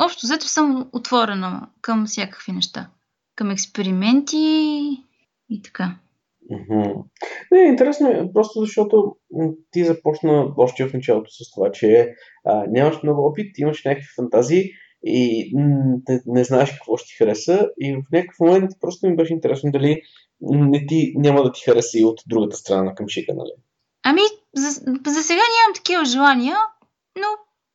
[0.00, 2.88] общо взето съм отворена към всякакви неща.
[3.34, 4.36] Към експерименти
[5.48, 5.94] и така.
[6.52, 7.04] Mm-hmm.
[7.52, 9.16] Не, интересно е, просто защото
[9.70, 14.70] ти започна още в началото с това, че а, нямаш много опит, имаш някакви фантазии
[15.04, 15.52] и
[16.08, 19.70] не, не знаеш какво ще ти хареса и в някакъв момент просто ми беше интересно
[19.70, 20.02] дали
[20.40, 23.50] не ти, няма да ти хареса и от другата страна на къмшика, нали?
[24.02, 24.20] Ами,
[24.54, 24.70] за,
[25.06, 26.56] за сега нямам такива желания,
[27.16, 27.26] но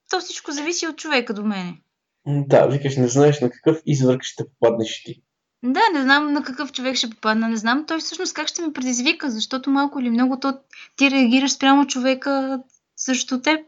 [0.09, 1.81] то всичко зависи от човека до мене.
[2.27, 5.23] Да, викаш, не знаеш на какъв извърк ще попаднеш ти.
[5.63, 8.73] Да, не знам на какъв човек ще попадна, не знам той всъщност как ще ме
[8.73, 10.59] предизвика, защото малко или много то
[10.95, 12.63] ти реагираш спрямо човека
[12.95, 13.59] също теб.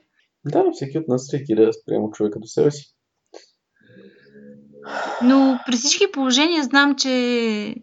[0.46, 2.96] Да, всеки от нас реагира спрямо човека до себе си.
[5.24, 7.76] Но при всички положения знам, че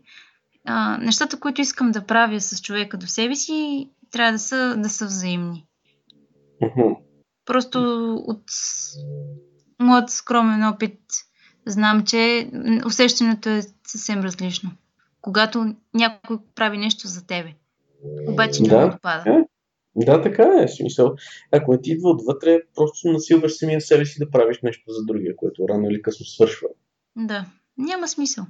[0.64, 4.88] а, нещата, които искам да правя с човека до себе си, трябва да са, да
[4.88, 5.66] са взаимни.
[7.44, 7.80] Просто
[8.26, 8.42] от
[9.80, 11.00] моят скромен опит
[11.66, 12.50] знам, че
[12.86, 14.70] усещането е съвсем различно.
[15.20, 17.54] Когато някой прави нещо за тебе.
[18.28, 19.30] Обаче не да, го допада.
[19.30, 19.44] Е.
[19.96, 20.68] Да, така е.
[20.68, 21.14] Смисъл.
[21.52, 25.36] Ако не ти идва отвътре, просто насилваш самия себе си да правиш нещо за другия,
[25.36, 26.68] което рано или късно свършва.
[27.16, 27.46] Да,
[27.78, 28.44] няма смисъл.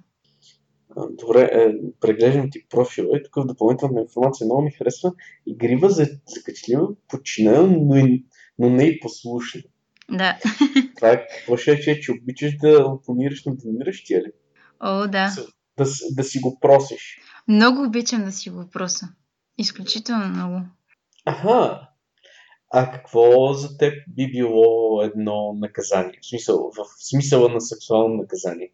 [1.11, 5.13] Добре, е, преглеждам ти профила и тук в допълнителна информация много ми харесва.
[5.47, 8.25] Игрива за закачлива, подчинена, но, и,
[8.59, 9.63] но не и послушна.
[10.11, 10.39] Да.
[10.97, 14.33] Това е какво ще е, че обичаш да опонираш на доминиращия ли?
[14.81, 15.35] О, да.
[15.79, 17.21] Да, да си го просиш.
[17.49, 19.09] Много обичам да си го проса.
[19.59, 20.61] Изключително много.
[21.25, 21.89] Аха.
[22.73, 26.19] А какво за теб би било едно наказание?
[26.23, 28.73] В смисъл, в смисъла на сексуално наказание?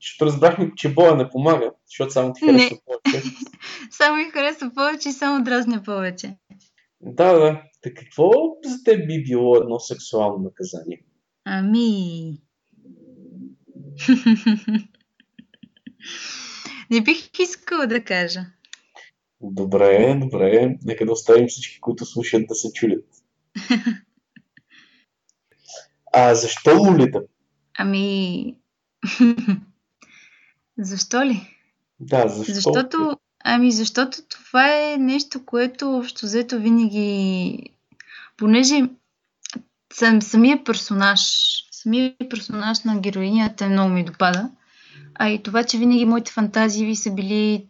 [0.00, 3.22] Защото разбрахме, че боя не помага, защото само ти харесва повече.
[3.90, 6.36] само ми харесва повече и само дразня повече.
[7.00, 7.62] Да, да.
[7.84, 8.30] Та какво
[8.64, 11.04] за теб би било едно сексуално наказание?
[11.44, 12.38] Ами...
[16.90, 18.40] Не бих искала да кажа.
[19.40, 20.76] Добре, добре.
[20.84, 23.04] Нека да оставим всички, които слушат, да се чудят.
[26.12, 27.22] А защо Лолита?
[27.78, 28.56] Ами...
[30.78, 31.58] защо ли?
[32.00, 32.54] Да, защо?
[32.54, 37.73] Защото, ами защото това е нещо, което общо взето винаги...
[38.36, 38.82] Понеже
[39.92, 41.20] съм, самия персонаж,
[41.72, 44.50] самия персонаж на героинята много ми допада.
[45.14, 47.66] А и това, че винаги моите фантазии ви са били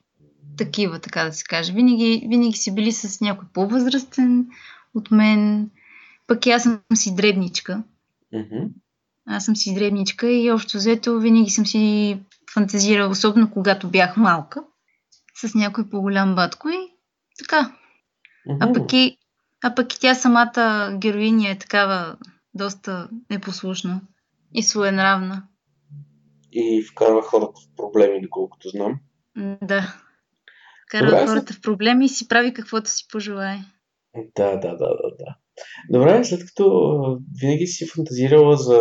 [0.56, 1.72] такива, така да се каже.
[1.72, 4.46] Винаги, винаги си били с някой по-възрастен
[4.94, 5.70] от мен.
[6.26, 7.82] Пък и аз съм си дребничка.
[8.34, 8.68] Mm-hmm.
[9.26, 12.18] Аз съм си дребничка и общо взето винаги съм си
[12.54, 14.62] фантазирала, особено когато бях малка,
[15.34, 16.78] с някой по-голям батко и
[17.38, 17.76] така.
[18.48, 18.56] Mm-hmm.
[18.60, 19.18] А, пък и,
[19.64, 22.16] а пък и тя самата героиня е такава
[22.54, 24.00] доста непослушна
[24.54, 25.42] и своенравна.
[26.52, 29.00] И вкарва хората в проблеми, доколкото знам.
[29.62, 29.94] Да.
[30.88, 33.58] Кара Добре, хората в проблеми и си прави каквото си пожелае.
[34.36, 35.36] Да, да, да, да, да.
[35.90, 38.80] Добре, след като винаги си фантазирала за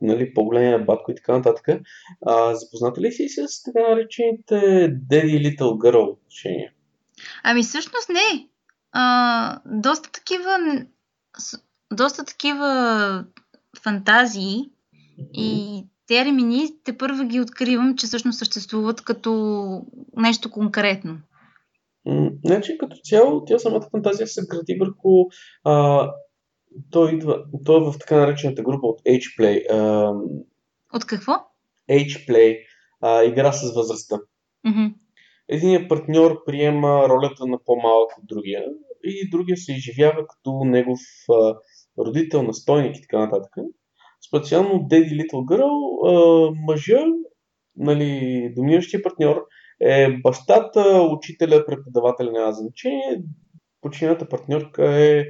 [0.00, 1.68] нали, по-големия батко и така нататък,
[2.26, 4.54] а, запозната ли си с така наречените
[5.10, 6.72] Daddy Little Girl отношения?
[7.44, 8.51] Ами всъщност не.
[8.92, 10.58] А, доста такива
[11.92, 13.24] доста такива
[13.82, 14.70] фантазии
[15.34, 19.82] и термини те първо ги откривам, че всъщност съществуват като
[20.16, 21.18] нещо конкретно.
[22.44, 25.24] Значи, като цяло, тя самата фантазия се гради върху
[25.64, 26.06] а,
[26.90, 29.62] той идва, той е в така наречената група от H-Play.
[29.70, 30.12] А,
[30.96, 31.32] от какво?
[31.90, 32.58] H-Play.
[33.00, 34.16] А, игра с възрастта.
[34.66, 34.94] Mm-hmm.
[35.52, 38.64] Единият партньор приема ролята на по-малък от другия
[39.04, 41.54] и другия се изживява като негов а,
[41.98, 43.50] родител, настойник и така нататък.
[44.28, 45.70] Специално Daddy Little Girl,
[46.06, 47.04] а, мъжа,
[47.76, 49.44] нали, доминиращия партньор,
[49.80, 53.22] е бащата, учителя, преподавателя на значение.
[53.80, 55.24] Почината партньорка е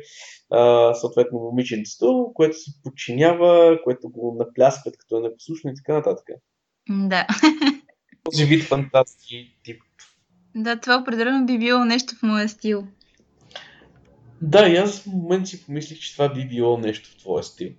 [0.51, 6.27] а, съответно момиченцето, което се подчинява, което го напляскат като е непослушно и така нататък.
[6.91, 7.27] Да.
[8.25, 9.83] Този вид фантастики тип.
[10.55, 12.87] Да, това определено би било нещо в моя стил.
[14.43, 17.71] Да, и аз в момент си помислих, че това би било нещо в твоя стил.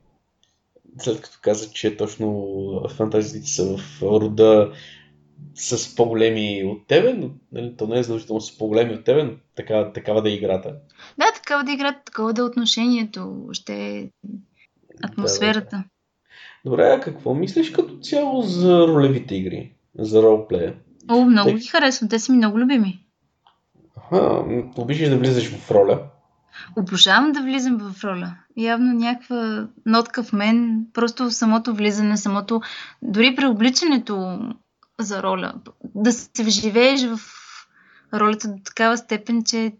[0.97, 2.47] След като каза, че точно
[2.89, 4.73] фантазиите са в рода
[5.55, 9.33] с по-големи от тебе, но нали, то не е задължително с по-големи от тебе, но
[9.55, 10.75] такава, такава да е играта.
[11.17, 14.09] Да, такава да е играта, такова да е отношението, ще е
[15.03, 15.69] атмосферата.
[15.71, 15.83] Да, да.
[16.65, 20.75] Добре, а какво мислиш като цяло за ролевите игри, за ролплея?
[21.07, 21.55] О, много Те...
[21.55, 23.05] ги харесвам, те са ми много любими.
[23.97, 24.43] Аха,
[24.77, 25.99] обичаш да влизаш в роля?
[26.77, 28.37] Обожавам да влизам в роля.
[28.57, 32.61] Явно някаква нотка в мен, просто самото влизане, самото,
[33.01, 34.39] дори при обличането
[34.99, 35.53] за роля.
[35.95, 37.19] Да се вживееш в
[38.13, 39.73] ролята до такава степен, че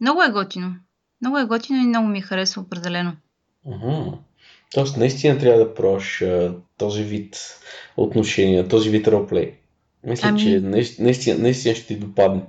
[0.00, 0.74] много е готино.
[1.20, 3.12] Много е готино и много ми харесва определено.
[3.66, 4.18] Uh-huh.
[4.74, 6.24] Тоест, наистина трябва да пробваш
[6.76, 7.36] този вид
[7.96, 9.58] отношения, този вид ролплей.
[10.04, 10.40] Мисля, ами...
[10.40, 12.42] че наистина, наистина ще ти допадне.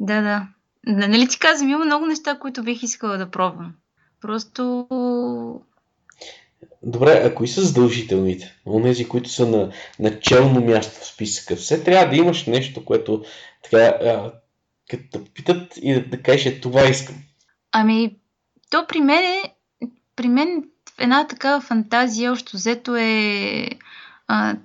[0.00, 0.48] Да, да.
[0.86, 3.74] Нали ти казвам, има много неща, които бих искала да пробвам.
[4.20, 4.86] Просто
[6.82, 8.56] Добре, а кои са задължителните?
[8.66, 11.56] Онези, които са на начално място в списъка.
[11.56, 13.24] Все трябва да имаш нещо, което
[13.62, 14.32] така, а,
[14.90, 17.16] като питат и да, да кажеш, «Е, това искам.
[17.72, 18.16] Ами,
[18.70, 19.52] то при мен е,
[20.16, 20.64] при мен
[20.98, 23.68] една такава фантазия, още взето е,
[24.28, 24.56] а,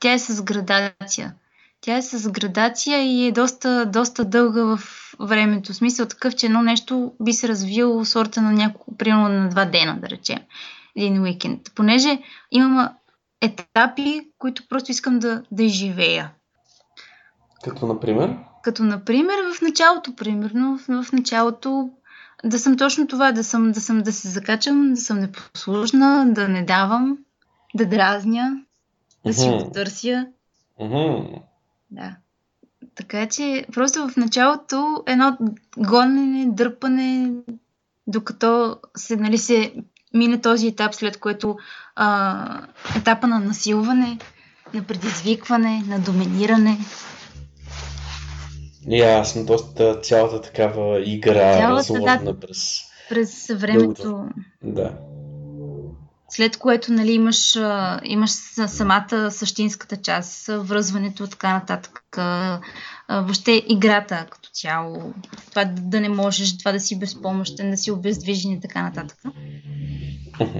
[0.00, 1.34] тя е с градация.
[1.80, 4.80] Тя е с градация и е доста, доста дълга в
[5.20, 5.72] времето.
[5.72, 9.64] В смисъл такъв, че едно нещо би се развило сорта на няколко, примерно на два
[9.64, 10.38] дена, да речем
[10.96, 11.60] един уикенд.
[11.74, 12.18] Понеже
[12.50, 12.88] имам
[13.40, 16.30] етапи, които просто искам да, да изживея.
[17.64, 18.36] Като например?
[18.62, 21.90] Като например в началото, примерно, в, в началото
[22.44, 26.48] да съм точно това, да съм, да съм, да се закачам, да съм непослушна, да
[26.48, 27.18] не давам,
[27.74, 28.63] да дразня,
[29.26, 30.26] да си го търся.
[31.90, 32.16] Да.
[32.94, 35.38] Така че просто в началото едно
[35.78, 37.32] гонене, дърпане,
[38.06, 39.74] докато се, нали, се
[40.14, 41.56] мине този етап, след което
[41.96, 42.66] а,
[42.96, 44.18] етапа на насилване
[44.74, 46.78] на предизвикване, на доминиране.
[48.88, 52.40] Ясно, доста цялата такава игра, Цялата, разложена да.
[52.40, 52.80] през...
[53.08, 54.28] През времето.
[54.62, 54.92] Да.
[56.34, 57.56] След което нали, имаш,
[58.04, 58.30] имаш
[58.66, 62.18] самата същинската част, връзването, така нататък.
[63.08, 65.14] Въобще играта като цяло,
[65.50, 69.18] това да, не можеш, това да си безпомощен, да си обездвижен и така нататък.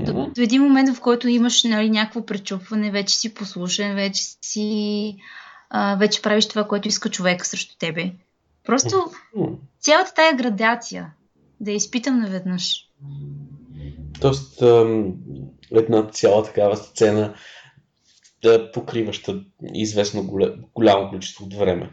[0.06, 5.16] До, до един момент, в който имаш нали, някакво пречупване, вече си послушен, вече си
[5.70, 8.12] а, вече правиш това, което иска човека срещу тебе.
[8.64, 9.10] Просто
[9.80, 11.12] цялата тая градация
[11.60, 12.88] да я изпитам наведнъж.
[14.20, 14.62] Тоест,
[15.72, 17.34] една цяла такава сцена,
[18.42, 19.40] да покриваща
[19.74, 20.30] известно
[20.74, 21.90] голямо количество от време.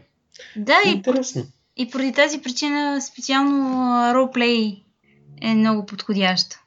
[0.56, 1.42] Да, и, Интересно.
[1.76, 4.82] и поради тази причина специално ролплей
[5.42, 6.58] е много подходяща.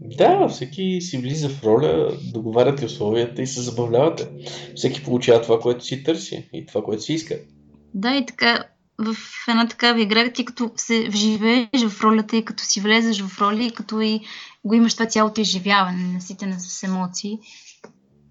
[0.00, 4.28] Да, всеки си влиза в роля, договаряте условията и се забавлявате.
[4.74, 7.38] Всеки получава това, което си търси и това, което си иска.
[7.94, 8.64] Да, и така
[8.98, 9.16] в
[9.48, 13.66] една такава игра, ти като се вживееш в ролята и като си влезеш в роли,
[13.66, 14.20] и като и
[14.64, 17.38] го имаш това цялото изживяване, наситена с емоции.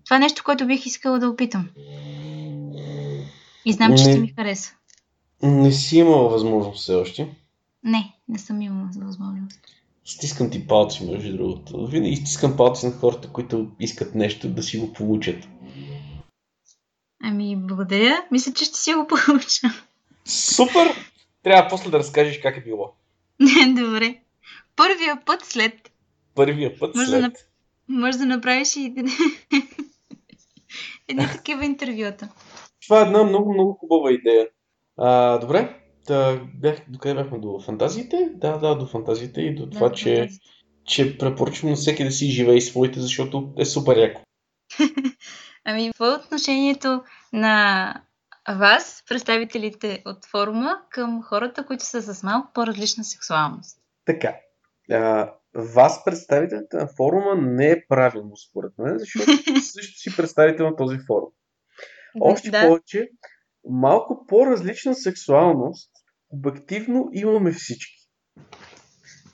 [0.05, 1.69] Това е нещо, което бих искала да опитам.
[3.65, 4.11] И знам, че Не.
[4.11, 4.73] ще ми хареса.
[5.43, 7.35] Не си имала възможност все още.
[7.83, 9.59] Не, не съм имала възможност.
[10.05, 11.87] Стискам ти палци, между другото.
[11.87, 15.47] Винаги стискам палци на хората, които искат нещо да си го получат.
[17.23, 18.23] Ами, благодаря.
[18.31, 19.67] Мисля, че ще си го получа.
[20.25, 20.87] Супер!
[21.43, 22.93] Трябва после да разкажеш как е било.
[23.75, 24.15] Добре.
[24.75, 25.91] Първия път след.
[26.39, 27.33] Първия път Може да след.
[27.33, 27.45] нап-
[27.89, 28.93] Може да направиш и
[31.07, 32.29] едни такива интервюта.
[32.81, 34.47] Това е една много, много хубава идея.
[34.97, 38.29] А, добре, да, бях, докъде бяхме до фантазиите?
[38.35, 40.39] Да, да, до фантазиите и до това, Да, че, фантазия.
[40.85, 44.21] че препоръчвам на всеки да си живее своите, защото е супер яко.
[45.65, 47.93] Ами, какво е отношението на
[48.49, 53.77] вас, представителите от форума, към хората, които са с малко по-различна сексуалност?
[54.05, 54.35] Така,
[54.91, 59.31] а, вас представителите на форума не е правилно според мен, защото
[59.73, 61.29] също си представител на този форум.
[62.21, 62.67] Още да.
[62.67, 63.09] повече,
[63.69, 65.91] малко по-различна сексуалност,
[66.29, 67.99] обективно имаме всички.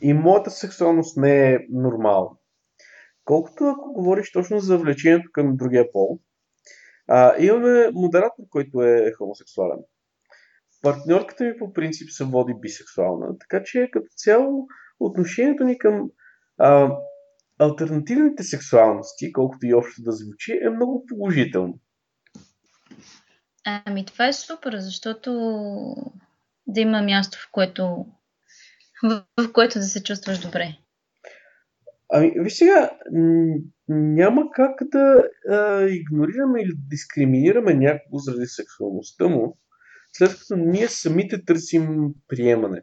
[0.01, 2.29] И моята сексуалност не е нормална.
[3.25, 6.19] Колкото ако говориш точно за влечението към другия пол,
[7.07, 9.79] а, имаме модератор, който е хомосексуален.
[10.81, 14.67] Партньорката ми по принцип се води бисексуална, така че като цяло
[14.99, 16.09] отношението ни към
[16.57, 16.97] а,
[17.59, 21.79] альтернативните сексуалности, колкото и общо да звучи, е много положително.
[23.65, 25.31] Ами, това е супер, защото
[26.67, 28.05] да има място, в което,
[29.37, 30.77] в, което да се чувстваш добре.
[32.13, 32.91] Ами, виж сега,
[33.89, 39.57] няма как да а, игнорираме или дискриминираме някого заради сексуалността му,
[40.13, 42.81] след като ние самите търсим приемане.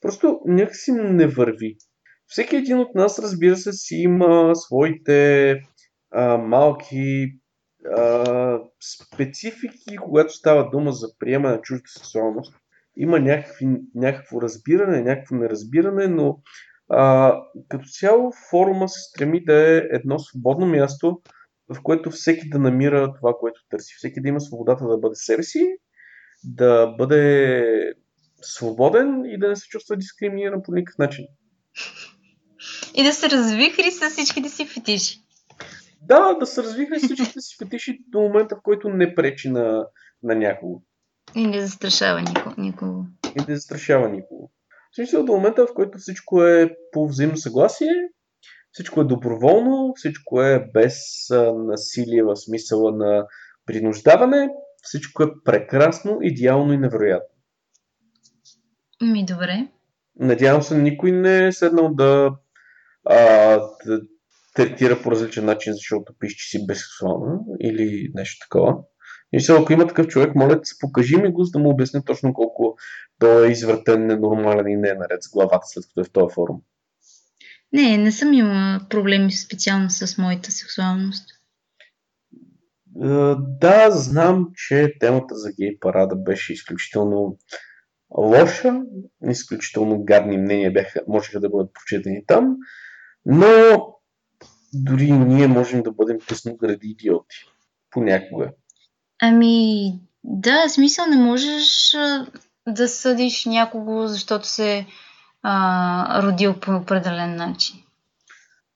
[0.00, 1.76] Просто някакси не върви.
[2.26, 5.60] Всеки един от нас, разбира се, си има своите
[6.10, 7.32] а, малки
[7.96, 8.58] а,
[8.96, 12.54] специфики, когато става дума за приемане на чужда сексуалност.
[12.96, 16.40] Има някакви, някакво разбиране, някакво неразбиране, но
[16.88, 17.34] а,
[17.68, 21.20] като цяло форума се стреми да е едно свободно място,
[21.74, 23.94] в което всеки да намира това, което търси.
[23.96, 25.76] Всеки да има свободата да бъде себе си,
[26.44, 27.94] да бъде
[28.42, 31.24] свободен и да не се чувства дискриминиран по никакъв начин.
[32.94, 35.20] И да се развихри с всичките си фетиши.
[36.02, 39.86] Да, да се развихне всичките си фетиши до момента, в който не пречи на,
[40.22, 40.82] на някого
[41.34, 42.20] И не застрашава
[42.58, 43.06] никого.
[43.36, 44.50] и не застрашава никого.
[44.92, 47.92] В смисъл до момента, в който всичко е по взаимно съгласие,
[48.72, 53.26] всичко е доброволно, всичко е без а, насилие в смисъла на
[53.66, 54.48] принуждаване,
[54.82, 57.39] всичко е прекрасно, идеално и невероятно.
[59.00, 59.68] Ми, добре.
[60.18, 62.34] Надявам се, никой не е седнал да,
[63.04, 63.16] а,
[63.86, 64.00] да
[64.54, 68.76] третира по различен начин, защото пише, че си бисексуална или нещо такова.
[69.32, 72.04] И сега, ако има такъв човек, моля, се покажи ми го, за да му обясня
[72.04, 72.76] точно колко
[73.18, 76.34] той е извъртен, ненормален и не е наред с главата, след като е в този
[76.34, 76.60] форум.
[77.72, 81.28] Не, не съм имала проблеми специално с моята сексуалност.
[83.02, 87.38] Е, Да, знам, че темата за гей парада беше изключително
[88.18, 88.82] лоша,
[89.30, 92.56] изключително гадни мнения бяха, можеха да бъдат прочетени там,
[93.26, 93.50] но
[94.74, 97.36] дори ние можем да бъдем късногради идиоти.
[97.90, 98.50] Понякога.
[99.22, 99.92] Ами,
[100.24, 101.92] да, смисъл не можеш
[102.68, 104.86] да съдиш някого, защото се
[105.42, 107.76] а, родил по определен начин.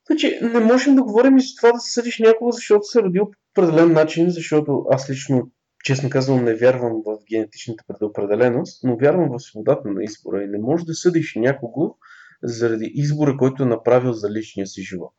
[0.07, 3.30] Значи, не можем да говорим и за това да съдиш някого, защото се е родил
[3.53, 5.51] определен начин, защото аз лично,
[5.85, 10.59] честно казвам, не вярвам в генетичната предопределеност, но вярвам в свободата на избора и не
[10.59, 11.97] можеш да съдиш някого
[12.43, 15.14] заради избора, който е направил за личния си живот.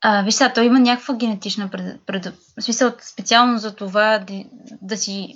[0.00, 4.44] А, виж сега, той има някаква генетична пред, пред, смисъл специално за това да,
[4.82, 5.34] да си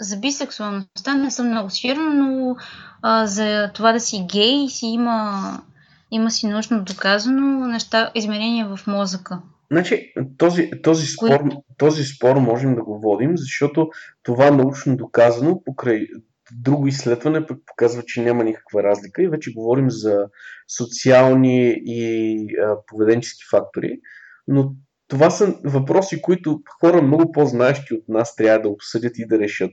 [0.00, 2.56] за бисексуалността не съм много сигурна, но
[3.02, 5.42] а, за това да си гей си има,
[6.10, 9.40] има си научно доказано неща, изменения в мозъка.
[9.72, 11.40] Значи, този, този, спор,
[11.78, 13.90] този спор можем да го водим, защото
[14.22, 16.06] това научно доказано покрай
[16.52, 20.28] друго изследване пък показва, че няма никаква разлика и вече говорим за
[20.76, 24.00] социални и а, поведенчески фактори,
[24.48, 24.74] но
[25.08, 29.72] това са въпроси, които хора много по-знаещи от нас трябва да обсъдят и да решат.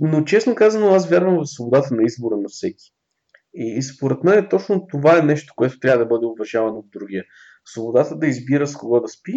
[0.00, 2.92] Но честно казано, аз вярвам в свободата на избора на всеки.
[3.60, 7.24] И, според мен точно това е нещо, което трябва да бъде уважавано от другия.
[7.64, 9.32] Свободата да избира с кого да спи,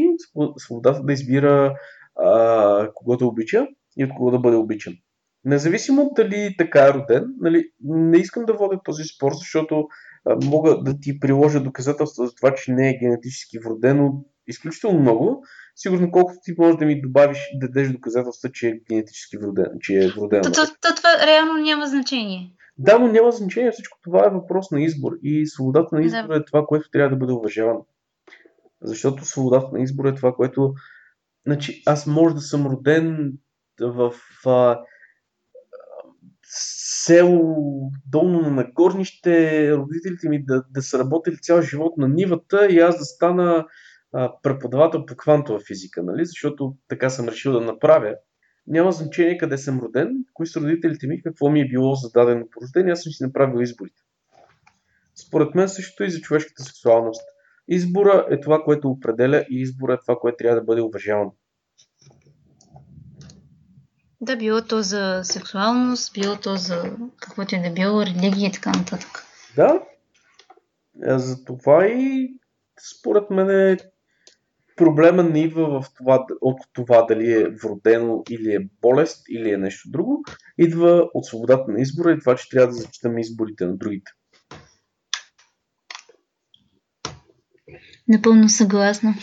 [0.58, 1.74] свободата да избира
[2.16, 3.68] а, кого да обича
[3.98, 4.94] и от кого да бъде обичан.
[5.46, 9.88] Независимо дали така е роден, нали, не искам да водя този спор, защото
[10.26, 15.44] а, мога да ти приложа доказателства за това, че не е генетически вродено изключително много.
[15.76, 19.94] Сигурно колкото ти можеш да ми добавиш, да дадеш доказателства, че е генетически вроден, че
[19.94, 20.44] е вродено.
[20.44, 22.52] То, то, то, това реално няма значение.
[22.84, 23.72] Да, но няма значение.
[23.72, 25.12] Всичко това е въпрос на избор.
[25.24, 26.36] И свободата на избор да.
[26.36, 27.86] е това, което трябва да бъде уважавано.
[28.82, 30.74] Защото свободата на избор е това, което...
[31.46, 33.34] Значи, аз може да съм роден
[33.82, 34.14] в
[34.46, 34.80] а,
[37.04, 42.80] село долно на Нагорнище, родителите ми да, да са работили цял живот на нивата и
[42.80, 43.66] аз да стана
[44.14, 46.26] а, преподавател по квантова физика, нали?
[46.26, 48.16] защото така съм решил да направя.
[48.72, 52.62] Няма значение къде съм роден, кои са родителите ми, какво ми е било зададено по
[52.62, 54.02] рождение, аз съм си направил изборите.
[55.16, 57.22] Според мен също и за човешката сексуалност.
[57.68, 61.36] Избора е това, което определя и избора е това, което трябва да бъде уважавано.
[64.22, 68.72] Да, било то за сексуалност, било то за каквото и да било, религия и така
[68.72, 69.26] нататък.
[69.56, 69.82] Да.
[71.20, 72.34] За това и
[72.94, 73.78] според мен е
[74.82, 79.58] проблема не идва в това, от това дали е вродено или е болест или е
[79.58, 80.24] нещо друго.
[80.58, 84.12] Идва от свободата на избора и това, че трябва да зачитаме изборите на другите.
[88.08, 89.14] Напълно съгласна.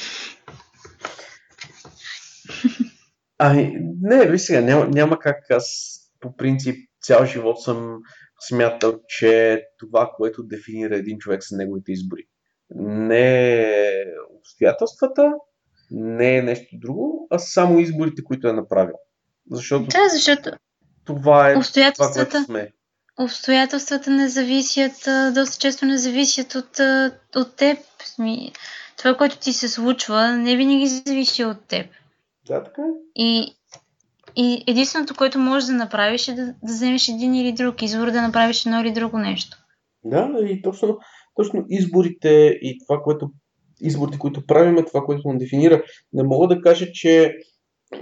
[3.39, 7.99] Ами, не, виж сега, няма, няма как аз по принцип цял живот съм
[8.49, 12.23] смятал, че това, което дефинира един човек са неговите избори.
[12.75, 14.05] Не
[14.39, 15.33] обстоятелствата,
[15.91, 18.95] не е нещо друго, а само изборите, които е направил.
[19.51, 20.51] Защото, да, защото
[21.05, 22.73] това е обстоятелствата, това, което сме.
[23.19, 26.81] Обстоятелствата не зависят, доста често не зависят от,
[27.37, 27.79] от теб.
[28.99, 31.87] Това, което ти се случва, не винаги зависи от теб.
[32.47, 32.91] Да, така е.
[33.15, 33.57] И,
[34.37, 38.23] и единственото, което можеш да направиш е да, да вземеш един или друг избор, да
[38.23, 39.57] направиш едно или друго нещо.
[40.05, 40.99] Да, и точно,
[41.35, 43.31] точно изборите и това, което
[43.81, 45.83] изборите, които правим, е това, което ме дефинира.
[46.13, 47.35] Не мога да кажа, че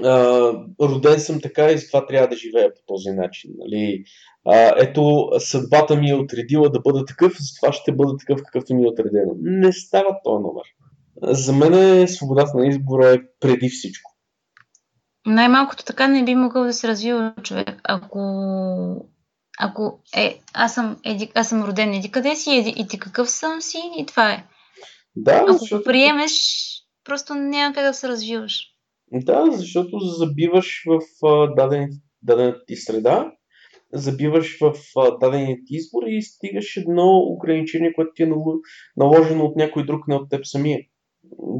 [0.04, 3.50] а, роден съм така и затова трябва да живея по този начин.
[3.58, 4.04] Нали?
[4.44, 8.84] А, ето, съдбата ми е отредила да бъда такъв, затова ще бъда такъв, какъвто ми
[8.84, 9.32] е отредено.
[9.40, 10.64] Не става този номер.
[11.22, 14.12] За мен е свободата на избора е преди всичко.
[15.26, 18.20] Най-малкото така не би могъл да се развива човек, ако,
[19.58, 23.30] ако е, аз съм, еди, аз съм роден еди къде си, еди, и ти какъв
[23.30, 24.44] съм си, и това е.
[25.16, 25.84] Да, ако защото...
[25.84, 26.32] приемеш,
[27.04, 28.66] просто няма как да се развиваш.
[29.12, 31.00] Да, защото забиваш в
[31.56, 31.90] даден,
[32.22, 33.32] дадената ти среда,
[33.92, 34.74] забиваш в
[35.20, 38.32] дадения ти избор и стигаш едно ограничение, което ти е
[38.96, 40.80] наложено от някой друг, не от теб самия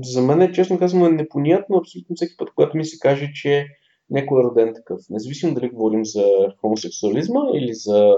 [0.02, 3.66] за мен, е, честно казвам, е непонятно абсолютно всеки път, когато ми се каже, че
[4.10, 5.00] някой е роден такъв.
[5.10, 6.24] Независимо дали говорим за
[6.60, 8.16] хомосексуализма или за,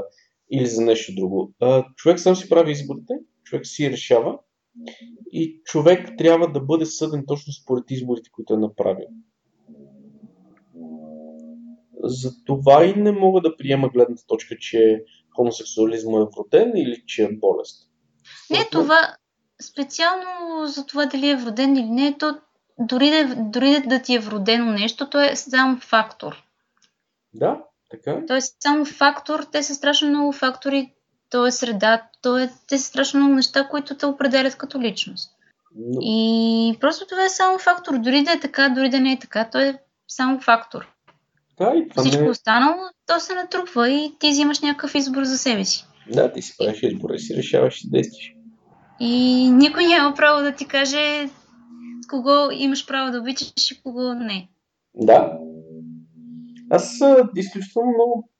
[0.50, 1.52] или за нещо друго.
[1.60, 3.14] А, човек сам си прави изборите,
[3.44, 4.38] човек си решава
[5.32, 9.06] и човек трябва да бъде съден точно според изборите, които е направил.
[12.02, 15.04] За това и не мога да приема гледната точка, че
[15.36, 17.90] хомосексуализма е вроден или че е болест.
[18.50, 19.16] Не, това,
[19.62, 22.38] специално за това дали е вроден или не, то
[22.78, 26.44] дори да, дори да ти е вродено нещо, то е само фактор.
[27.34, 28.26] Да, така е.
[28.26, 30.94] То е само фактор, те са страшно много фактори,
[31.30, 35.30] то е среда, то е, те са страшно много неща, които те определят като личност.
[35.76, 36.00] Но...
[36.02, 37.98] И просто това е само фактор.
[37.98, 40.86] Дори да е така, дори да не е така, то е само фактор.
[41.58, 42.30] Да, и това Всичко не...
[42.30, 45.86] останало, то се натрупва и ти взимаш някакъв избор за себе си.
[46.12, 48.32] Да, ти си правиш избор и си решаваш и действаш.
[49.00, 51.28] И никой няма право да ти каже
[52.08, 54.48] кого имаш право да обичаш и кого не.
[54.94, 55.38] Да.
[56.70, 57.00] Аз
[57.36, 58.30] изключително много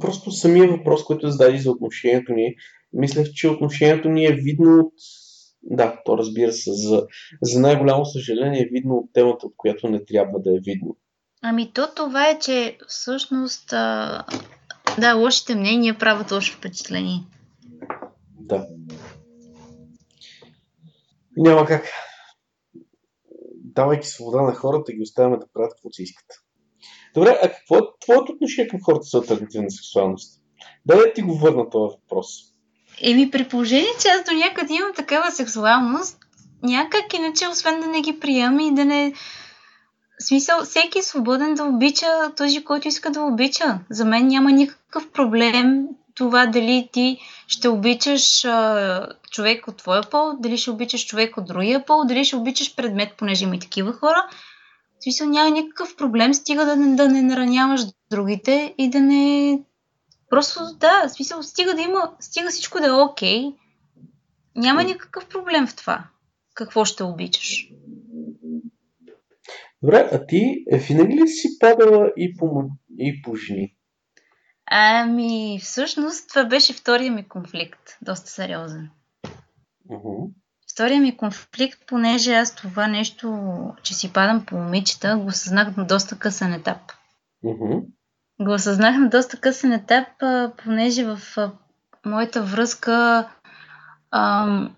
[0.00, 2.54] просто самия въпрос, който зададе за отношението ни,
[2.92, 4.92] мислех, че отношението ни е видно от...
[5.62, 7.06] Да, то разбира се, за,
[7.42, 10.96] за най-голямо съжаление е видно от темата, от която не трябва да е видно.
[11.42, 14.24] Ами то това е, че всъщност а,
[14.98, 17.20] да, лошите мнения правят лошо впечатление.
[18.40, 18.66] Да.
[21.36, 21.84] Няма как.
[23.54, 26.26] Давайки свобода на хората, ги оставяме да правят каквото си искат.
[27.16, 30.40] Добре, а какво е твоето отношение към хората с альтернативна сексуалност?
[30.86, 32.28] Дай да ти го върна този въпрос.
[33.02, 36.18] Еми, при положение, че аз до някъде имам такава сексуалност,
[36.62, 39.12] някак иначе, освен да не ги приемам и да не...
[40.18, 42.06] Смисъл, всеки е свободен да обича
[42.36, 43.78] този, който иска да обича.
[43.90, 50.32] За мен няма никакъв проблем това дали ти ще обичаш а, човек от твоя пол,
[50.40, 53.92] дали ще обичаш човек от другия пол, дали ще обичаш предмет, понеже има и такива
[53.92, 54.28] хора.
[55.00, 57.80] В смисъл няма никакъв проблем, стига да не, да не нараняваш
[58.10, 59.62] другите и да не...
[60.30, 63.42] Просто да, в смисъл стига да има, стига всичко да е окей.
[63.42, 63.54] Okay.
[64.56, 66.04] Няма никакъв проблем в това.
[66.54, 67.70] Какво ще обичаш?
[69.82, 73.76] Добре, а ти винаги ли си падала и по, и по жени?
[74.70, 77.80] Ами, всъщност това беше втория ми конфликт.
[78.02, 78.90] Доста сериозен.
[79.90, 80.30] Uh-huh.
[80.76, 83.48] Втория ми конфликт, понеже аз това нещо,
[83.82, 86.78] че си падам по момичета, го осъзнах на доста късен етап.
[87.44, 87.84] Uh-huh.
[88.40, 90.08] Го осъзнах на доста късен етап,
[90.64, 91.18] понеже в
[92.06, 93.28] моята връзка
[94.10, 94.74] ам,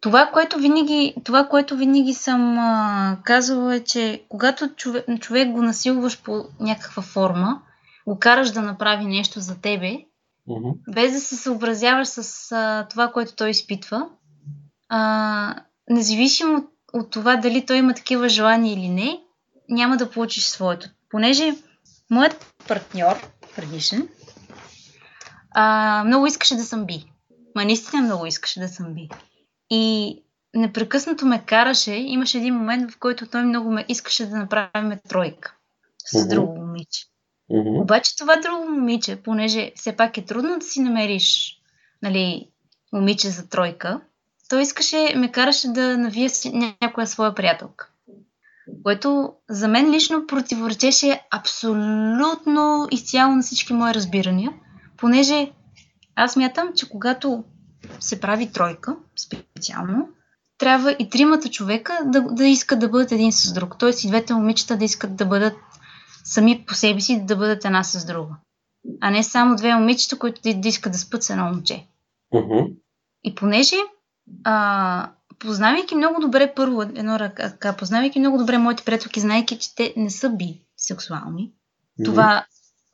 [0.00, 5.62] това, което винаги, това, което винаги съм а, казвала е, че когато човек, човек го
[5.62, 7.62] насилваш по някаква форма,
[8.06, 9.98] го караш да направи нещо за тебе,
[10.94, 14.08] без да се съобразяваш с а, това, което той изпитва,
[14.96, 15.54] а,
[15.90, 19.20] независимо от, от това дали той има такива желания или не,
[19.68, 20.88] няма да получиш своето.
[21.10, 21.54] Понеже
[22.10, 24.08] моят партньор, предишен,
[25.50, 27.12] а, много искаше да съм би.
[27.56, 29.08] Ма наистина много искаше да съм би.
[29.70, 30.16] И
[30.54, 31.92] непрекъснато ме караше.
[31.92, 35.54] Имаше един момент, в който той много ме искаше да направим тройка
[36.06, 36.28] с uh-huh.
[36.28, 37.04] друго момиче.
[37.50, 37.82] Uh-huh.
[37.82, 41.58] Обаче това друго момиче, понеже все пак е трудно да си намериш
[42.02, 42.50] нали,
[42.92, 44.00] момиче за тройка,
[44.48, 46.30] той искаше, ме караше да навия
[46.82, 47.88] някоя своя приятелка.
[48.82, 54.52] Което за мен лично противоречеше абсолютно изцяло на всички мои разбирания,
[54.96, 55.50] понеже
[56.16, 57.44] аз мятам, че когато
[58.00, 60.08] се прави тройка, специално,
[60.58, 63.78] трябва и тримата човека да, да искат да бъдат един с друг.
[63.78, 65.54] Тоест и двете момичета да искат да бъдат
[66.24, 68.34] сами по себе си, да бъдат една с друга.
[69.00, 71.86] А не само две момичета, които да, да искат да спят с едно момче.
[72.34, 72.74] Uh-huh.
[73.24, 73.76] И понеже
[74.44, 79.94] а, познавайки много добре първо едно ръка, познавайки много добре моите приятелки, знайки, че те
[79.96, 82.04] не са би сексуални, mm-hmm.
[82.04, 82.46] това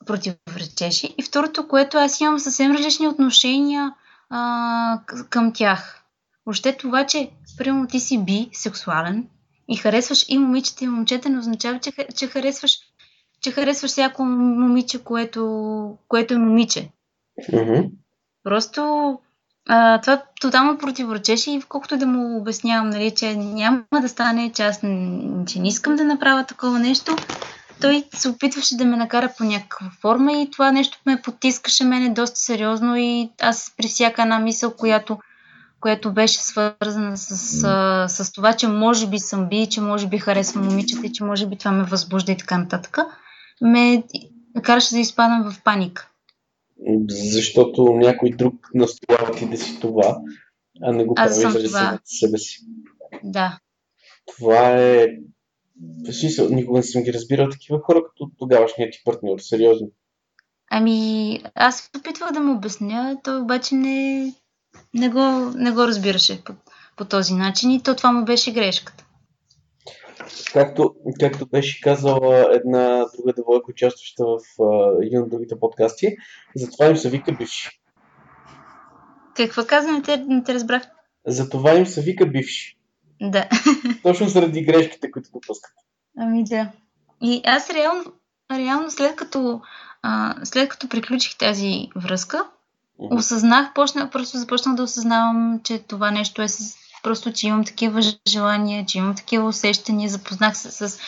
[0.05, 1.15] противоречеше.
[1.17, 3.93] И второто, което аз имам съвсем различни отношения
[4.29, 6.03] а, към тях.
[6.45, 9.27] Въобще това, че примерно ти си би сексуален
[9.67, 12.77] и харесваш и момичета и момчета, не означава, че, че харесваш
[13.41, 16.91] че харесваш всяко момиче, което, което е момиче.
[17.51, 17.91] Mm-hmm.
[18.43, 19.19] Просто
[19.69, 24.63] а, това тотално противоречеше и колкото да му обяснявам, нали, че няма да стане, че
[24.63, 24.79] аз
[25.47, 27.15] че не искам да направя такова нещо,
[27.81, 32.09] той се опитваше да ме накара по някаква форма и това нещо ме потискаше мене
[32.09, 35.19] доста сериозно и аз при всяка една мисъл, която,
[35.79, 40.17] която беше свързана с, с, с това, че може би съм би, че може би
[40.17, 42.97] харесвам момичета и че може би това ме възбужда и така нататък,
[43.61, 44.03] ме
[44.63, 46.07] караше да изпадам в паника
[47.09, 50.17] защото някой друг настоява ти да си това,
[50.81, 51.99] а не го прави заради това...
[52.03, 52.65] себе си.
[53.23, 53.59] Да.
[54.25, 55.07] Това е...
[56.11, 59.39] Смисъл, никога не съм ги разбирал такива хора, като тогавашният ти партньор.
[59.39, 59.87] Сериозно.
[60.69, 64.33] Ами, аз се опитвах да му обясня, той обаче не,
[64.93, 66.53] не, го, не го разбираше по,
[66.97, 69.05] по този начин и то това му беше грешката.
[70.53, 76.15] Както, както беше казала една друга девойка, участваща в uh, един от другите подкасти,
[76.55, 77.81] затова им се вика бивши.
[79.35, 79.91] Какво каза?
[79.91, 80.83] Не те, не те разбрах.
[81.27, 82.77] Затова им се вика бивши.
[83.21, 83.49] Да.
[84.03, 85.73] Точно заради грешките, които допускат.
[86.17, 86.71] Ами да.
[87.21, 88.03] И аз реално,
[88.51, 89.61] реално след като,
[90.01, 93.17] а, след като приключих тази връзка, mm-hmm.
[93.17, 98.01] осъзнах, почна, просто започнах да осъзнавам, че това нещо е с Просто, че имам такива
[98.29, 100.09] желания, че имам такива усещания.
[100.09, 100.99] Запознах се с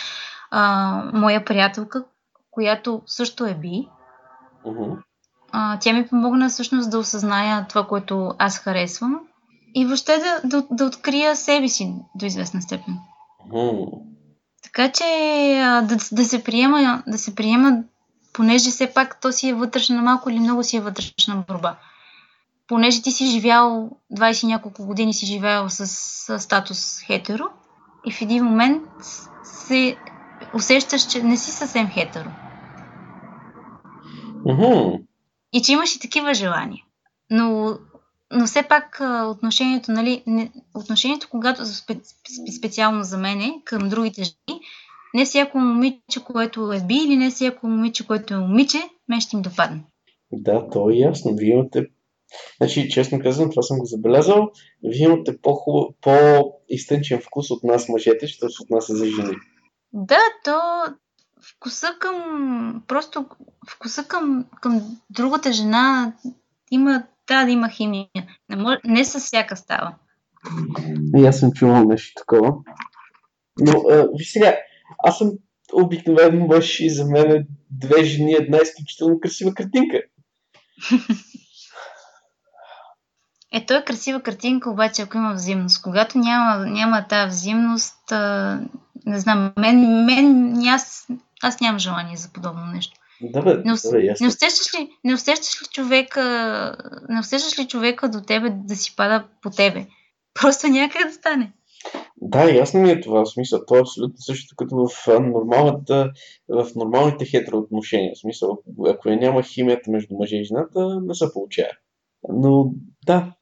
[0.52, 2.04] а, моя приятелка,
[2.52, 3.88] която също е би.
[4.66, 4.98] Uh-huh.
[5.52, 9.20] А, тя ми помогна всъщност да осъзная това, което аз харесвам.
[9.76, 12.98] и въобще да, да, да открия себе си до известна степен.
[13.46, 13.86] Мгм.
[14.64, 15.04] Така че
[15.64, 17.84] а, да, да, се приема, да се приема,
[18.34, 21.78] понеже все пак то си е вътрешна, малко или много си е вътрешна борба.
[22.68, 27.46] Понеже ти си живял 20 и няколко години си живял с, с статус хетеро
[28.06, 28.84] и в един момент
[29.44, 29.98] се
[30.56, 32.30] усещаш, че не си съвсем хетеро.
[34.46, 35.04] Мгм.
[35.54, 36.84] И че имаш и такива желания.
[37.30, 37.78] Но,
[38.32, 44.24] но все пак отношението, нали, не, отношението, когато спе, спе- специално за мене към другите
[44.24, 44.62] жени,
[45.14, 48.78] не всяко момиче, което е би или не всяко момиче, което е момиче,
[49.10, 49.84] мен ще им допадне.
[50.32, 51.36] Да, то е ясно.
[51.36, 51.86] Вие имате...
[52.58, 54.52] Значи, честно казвам, това съм го забелязал.
[54.84, 59.36] Вие имате по-хубав, по-изтънчен вкус от нас, мъжете, що се отнася за жени.
[59.94, 60.62] Да, то
[61.42, 63.26] вкуса към, просто
[63.70, 66.14] вкуса към, към другата жена
[66.72, 68.08] има, трябва да има химия.
[68.50, 69.96] Не, може, не с всяка става.
[71.18, 72.54] И аз съм чувал нещо такова.
[73.60, 74.58] Но, а, ви сега,
[75.04, 75.32] аз съм
[75.74, 80.02] обикновен мъж и за мен две жени една изключително красива картинка.
[83.54, 85.82] Е, то е красива картинка, обаче ако има взаимност.
[85.82, 88.60] Когато няма, няма тази взаимност, а,
[89.06, 91.08] не знам, мен, мен аз,
[91.44, 92.94] аз нямам желание за подобно нещо.
[93.22, 96.76] Да, бе, Не, да, ус- бе, не, усещаш ли, не усещаш ли човека,
[97.10, 99.86] не усещаш ли човека до тебе да си пада по тебе?
[100.42, 101.54] Просто някъде да стане.
[102.18, 103.22] Да, ясно ми е това.
[103.22, 106.12] В смисъл, то е абсолютно същото като в нормалната,
[106.50, 108.12] в нормалните хетероотношения.
[108.16, 108.58] В смисъл,
[108.90, 111.72] ако я няма химията между мъжа и жената, не се получава.
[112.30, 112.72] Но,
[113.06, 113.34] да.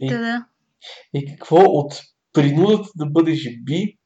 [0.00, 0.44] И, Да,
[1.14, 2.00] и какво от
[2.32, 3.98] принудата да бъдеш би,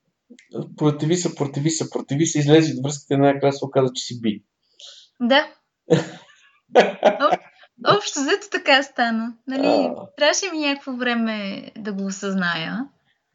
[0.77, 4.43] противи се, противи се, противи се, излезе от връзката най-накрая се оказа, че си би.
[5.21, 5.49] Да.
[7.99, 9.33] Общо взето така стана.
[9.47, 9.95] Нали, А.
[10.17, 12.85] трябваше ми някакво време да го осъзная,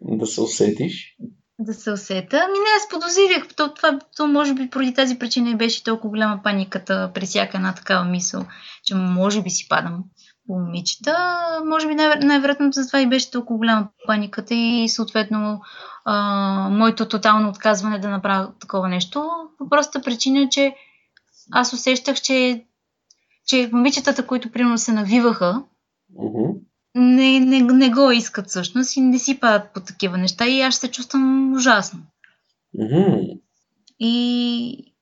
[0.01, 1.15] Да се усетиш.
[1.59, 2.37] да се усета.
[2.37, 3.55] Ами не, аз подозирах.
[3.55, 7.57] То, това, то може би поради тази причина и беше толкова голяма паниката при всяка
[7.57, 8.45] една такава мисъл,
[8.83, 10.03] че може би си падам
[10.49, 11.15] момичета.
[11.65, 15.61] Може би най- най-вероятно за това и беше толкова голяма паниката и съответно
[16.05, 19.29] а, моето тотално отказване да направя такова нещо.
[19.57, 20.75] По простата причина, че
[21.51, 22.65] аз усещах, че,
[23.47, 25.63] че момичетата, които примерно се навиваха,
[26.95, 30.75] не, не, не го искат всъщност и не си падат по такива неща и аз
[30.75, 31.99] се чувствам ужасно.
[33.99, 34.94] И,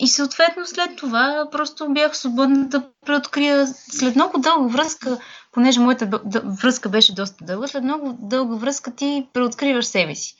[0.00, 5.18] и съответно след това просто бях свободна да преоткрия след много дълга връзка,
[5.52, 6.20] понеже моята
[6.62, 10.34] връзка беше доста дълга, след много дълга връзка ти преоткриваш себе си.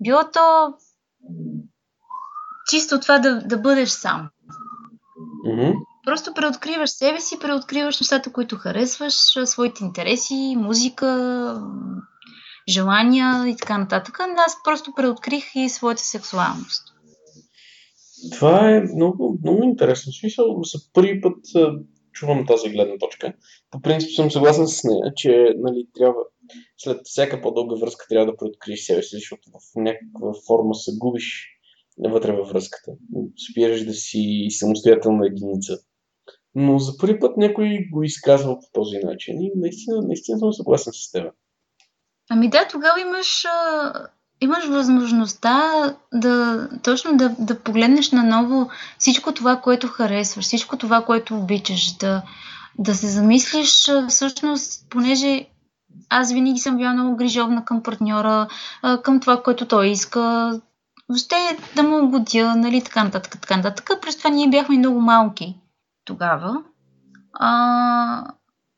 [0.00, 0.74] Било то
[2.70, 4.28] чисто това да, да бъдеш сам.
[5.46, 5.70] Мгм.
[6.06, 11.60] Просто преоткриваш себе си, преоткриваш нещата, които харесваш, своите интереси, музика,
[12.68, 14.20] желания и така нататък.
[14.20, 16.93] Аз просто преоткрих и своята сексуалност.
[18.32, 20.12] Това е много, много интересно.
[20.12, 21.36] Смисъл, за първи път
[22.12, 23.32] чувам тази гледна точка.
[23.70, 26.20] По принцип съм съгласен с нея, че нали, трябва,
[26.78, 31.46] след всяка по-дълга връзка трябва да преоткриеш себе си, защото в някаква форма се губиш
[31.98, 32.92] вътре във връзката.
[33.50, 35.78] Спираш да си самостоятелна единица.
[36.54, 40.92] Но за първи път някой го изказва по този начин и наистина, наистина съм съгласен
[40.96, 41.34] с теб.
[42.30, 43.44] Ами да, тогава имаш,
[44.40, 45.62] имаш възможността
[46.12, 52.22] да точно да, да погледнеш наново всичко това, което харесваш, всичко това, което обичаш, да,
[52.78, 55.46] да се замислиш всъщност, понеже
[56.08, 58.48] аз винаги съм била много грижовна към партньора,
[59.02, 60.52] към това, което той иска,
[61.08, 61.36] въобще
[61.76, 63.90] да му угодя, нали, така нататък, така нататък.
[64.02, 65.56] През това ние бяхме много малки
[66.04, 66.62] тогава
[67.32, 68.24] а,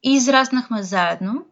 [0.02, 1.44] и израснахме заедно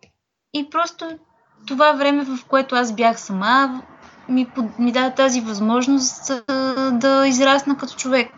[0.52, 1.18] и просто
[1.66, 3.82] това време, в което аз бях сама,
[4.28, 4.46] ми,
[4.78, 6.32] ми даде тази възможност
[7.00, 8.28] да израсна като човек.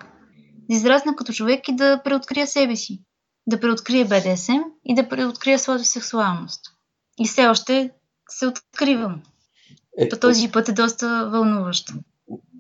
[0.70, 3.03] Да израсна като човек и да преоткрия себе си.
[3.47, 6.61] Да преоткрия БДСМ и да преоткрия своята сексуалност.
[7.20, 7.91] И все още
[8.28, 9.22] се откривам.
[9.99, 11.93] Ето, По този път е доста вълнуващо.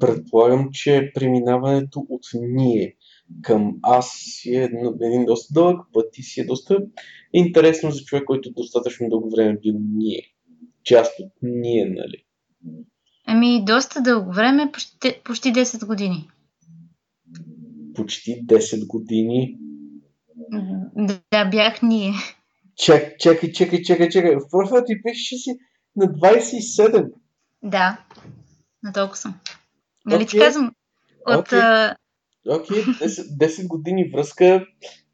[0.00, 2.96] предполагам, че преминаването от ние
[3.42, 4.70] към аз си е
[5.00, 6.78] един доста дълъг път и си е доста
[7.32, 10.22] интересно за човек, който достатъчно дълго време е бил ние.
[10.84, 12.24] Част от ние, нали?
[13.26, 16.28] Ами, доста дълго време, почти, почти 10 години.
[17.94, 19.58] Почти 10 години.
[21.30, 22.12] Да, бях ние.
[22.76, 24.36] Чак, чакай, чакай, чакай, чакай.
[24.36, 25.50] В профила ти пишеше си
[25.96, 27.12] на 27.
[27.62, 28.04] Да,
[28.82, 29.34] на толкова съм.
[30.06, 30.46] Нали ти Окей.
[30.46, 30.72] казвам?
[31.26, 31.58] От, Окей.
[31.58, 31.96] а,
[32.48, 34.66] Окей, 10, 10 години връзка.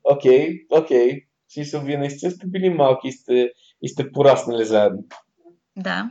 [0.04, 1.20] Окей, окей.
[1.48, 3.50] В смисъл, вие наистина сте били малки и сте,
[3.82, 5.04] и сте пораснали заедно.
[5.76, 6.10] Да.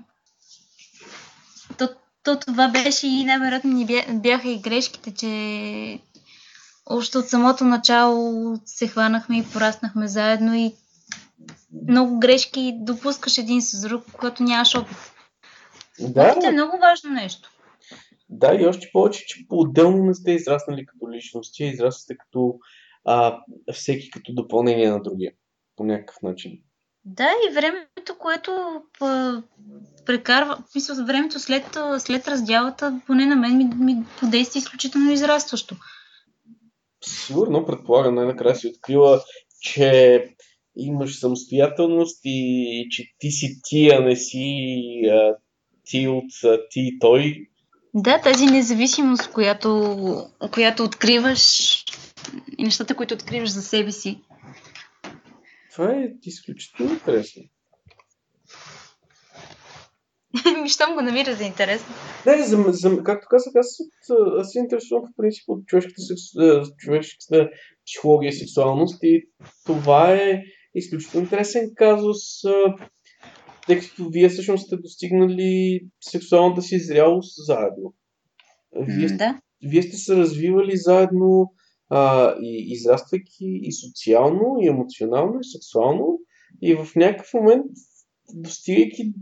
[1.78, 1.90] То,
[2.24, 6.00] то това беше и най-вероятно ни бяха и грешките, че
[6.86, 10.74] още от самото начало се хванахме и пораснахме заедно и
[11.90, 14.98] много грешки допускаш един с друг, когато нямаш опит.
[16.00, 16.32] Да.
[16.32, 17.52] Опит е много важно нещо.
[18.30, 22.60] Да, и още повече, че по-отделно не сте израснали като личности, израснате като
[23.06, 23.40] а,
[23.74, 25.34] всеки като допълнение на другия.
[25.76, 26.60] По някакъв начин.
[27.06, 28.82] Да, и времето, което
[30.06, 35.76] прекарва, мисля, времето след, след раздялата, поне на мен ми, ми подейства изключително израстващо.
[37.04, 39.22] Сигурно, предполагам, най-накрая си открила,
[39.62, 40.24] че
[40.78, 44.66] имаш самостоятелност и че ти си ти, а не си
[45.12, 45.36] а,
[45.84, 47.48] ти от а, ти и той.
[47.94, 51.76] Да, тази независимост, която, която откриваш
[52.58, 54.20] и нещата, които откриваш за себе си.
[55.82, 57.44] Това е изключително интересно.
[60.64, 61.96] Ми, щом го намира за интересно.
[62.26, 63.78] Не, за, за, както казах, аз,
[64.40, 66.02] аз се интересувам в принцип от човешката,
[66.78, 67.50] човешката
[67.86, 69.30] психология и сексуалност и
[69.66, 70.44] това е
[70.76, 72.18] изключително интересен казус,
[73.68, 77.94] тъй като вие всъщност сте достигнали сексуалната си зрялост заедно.
[78.88, 79.40] Вие, да.
[79.64, 81.54] вие сте се развивали заедно
[81.94, 86.20] а, и израствайки и социално, и емоционално, и сексуално.
[86.62, 87.66] И в някакъв момент,
[88.34, 89.14] достигайки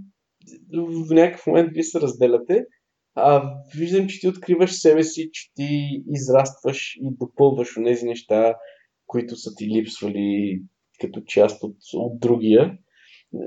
[0.74, 2.66] в някакъв момент вие се разделяте,
[3.16, 8.56] а, виждам, че ти откриваш себе си, че ти израстваш и допълваш тези неща,
[9.08, 10.62] които са ти липсвали
[11.02, 12.78] като част от, от другия.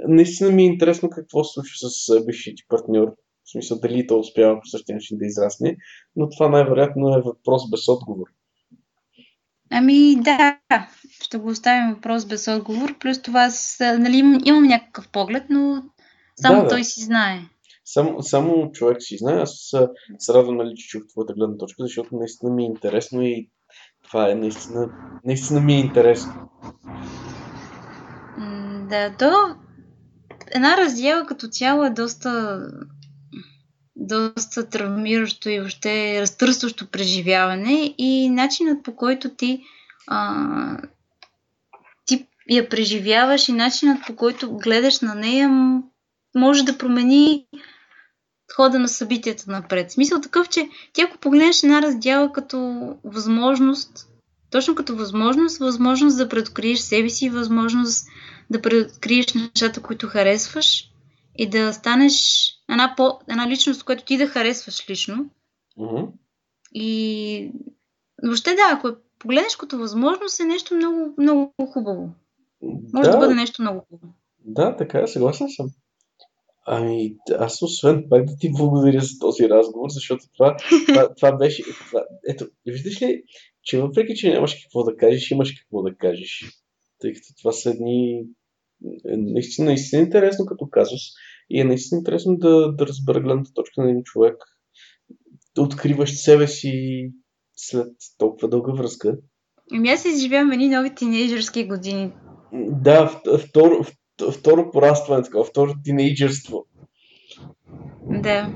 [0.08, 3.08] Наистина ми е интересно какво се случва с бившия ти партньор.
[3.44, 5.76] В смисъл дали то успява по същия начин да израсне,
[6.16, 8.26] но това най-вероятно е въпрос без отговор.
[9.74, 10.58] Ами да,
[11.22, 12.98] ще го оставим въпрос без отговор.
[12.98, 15.82] Плюс това, с, нали, имам някакъв поглед, но
[16.40, 16.68] само да, да.
[16.68, 17.40] той си знае.
[17.84, 19.40] Само, само човек си знае.
[19.40, 19.70] Аз
[20.18, 23.50] се радвам, нали, че чух твоята гледна точка, защото наистина ми е интересно и
[24.02, 24.88] това е наистина,
[25.24, 26.32] наистина ми е интересно.
[28.88, 29.32] Да, то
[30.50, 32.60] една раздела като цяло е доста
[33.96, 39.64] доста травмиращо и въобще разтърсващо преживяване и начинът по който ти,
[40.06, 40.78] а,
[42.06, 45.50] ти я преживяваш и начинът по който гледаш на нея
[46.36, 47.46] може да промени
[48.56, 49.92] хода на събитията напред.
[49.92, 54.08] Смисъл такъв, че ти ако погледнеш една раздяла като възможност,
[54.50, 58.06] точно като възможност, възможност да предоткриеш себе си, възможност
[58.50, 60.88] да предоткриеш нещата, които харесваш
[61.36, 62.14] и да станеш
[62.72, 65.30] една, по, една личност, която ти да харесваш лично.
[65.78, 66.08] Mm-hmm.
[66.74, 67.50] И
[68.22, 72.10] въобще да, ако е погледнеш като възможност, е нещо много, много хубаво.
[72.94, 74.12] Може да, да бъде нещо много хубаво.
[74.44, 75.70] Да, така е, съгласен съм.
[76.66, 80.56] Ами, аз освен пак да ти благодаря за този разговор, защото това,
[80.86, 81.62] това, това беше...
[81.62, 83.22] Това, ето, виждаш ли,
[83.62, 86.44] че въпреки, че нямаш какво да кажеш, имаш какво да кажеш.
[86.98, 88.24] Тъй като това са едни...
[89.08, 91.00] Е, наистина, наистина интересно като казус.
[91.50, 94.36] И е наистина интересно да, да разбера гледната точка на един човек.
[95.54, 96.72] Да откриваш себе си
[97.56, 99.16] след толкова дълга връзка.
[99.72, 102.12] Ами аз изживявам едни нови тинейджърски години.
[102.52, 103.84] Да, второ,
[104.32, 106.66] второ порастване, такова, второ тинейджърство.
[108.06, 108.54] Да.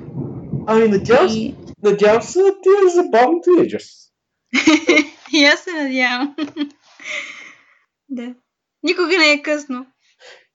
[0.66, 1.54] Ами надявам, и...
[1.82, 4.12] надявам се да ти е забавно тинейджърство.
[5.32, 6.36] и аз се надявам.
[8.08, 8.34] да.
[8.82, 9.86] Никога не е късно.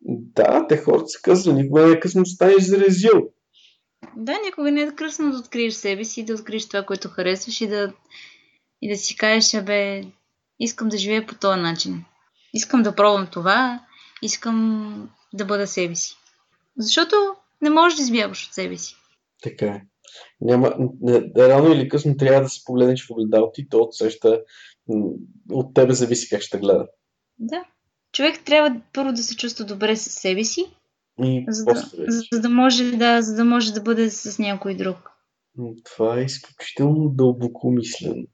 [0.01, 3.29] Да, те хората са казали, никога не е късно да станеш зарезил.
[4.15, 7.67] Да, никога не е късно да откриеш себе си, да откриеш това, което харесваш и
[7.67, 7.93] да,
[8.81, 10.03] и да си кажеш, бе,
[10.59, 12.03] искам да живея по този начин.
[12.53, 13.85] Искам да пробвам това,
[14.21, 16.17] искам да бъда себе си.
[16.77, 17.15] Защото
[17.61, 18.95] не можеш да избягаш от себе си.
[19.43, 19.81] Така е.
[20.41, 24.41] Няма, не, рано или късно трябва да се погледнеш в огледалото и то отсеща
[25.49, 26.87] от тебе зависи как ще гледа.
[27.39, 27.63] Да
[28.11, 30.65] човек трябва първо да се чувства добре със себе си,
[31.23, 34.75] и за, да, за, за, да може, да, за да може да бъде с някой
[34.75, 35.11] друг.
[35.83, 38.27] Това е изключително дълбоко мислен.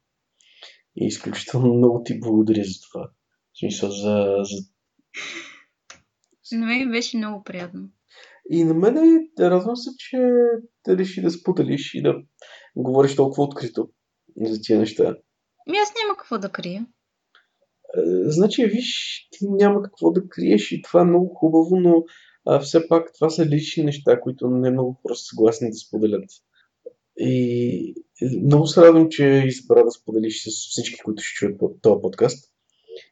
[0.95, 3.09] И изключително много ти благодаря за това.
[3.53, 4.36] В смисъл за...
[4.41, 4.57] за...
[6.57, 7.89] На мен беше много приятно.
[8.49, 10.17] И на мен е, радвам се, че
[10.88, 12.15] да реши да споделиш и да
[12.75, 13.89] говориш толкова открито
[14.41, 15.15] за тия неща.
[15.69, 16.86] Ми аз няма какво да крия.
[17.96, 22.04] Е, значи, виж, ти няма какво да криеш и това е много хубаво, но
[22.46, 26.30] а, все пак това са лични неща, които не много хора са съгласни да споделят.
[27.20, 27.96] И
[28.44, 32.54] много се радвам, че избра да споделиш с всички, които ще чуят този подкаст.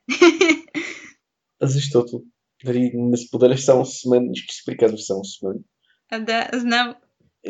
[1.62, 2.24] защото
[2.64, 5.64] нали, не споделяш само с мен, нищо си приказваш само с мен.
[6.12, 6.96] А, да, знам.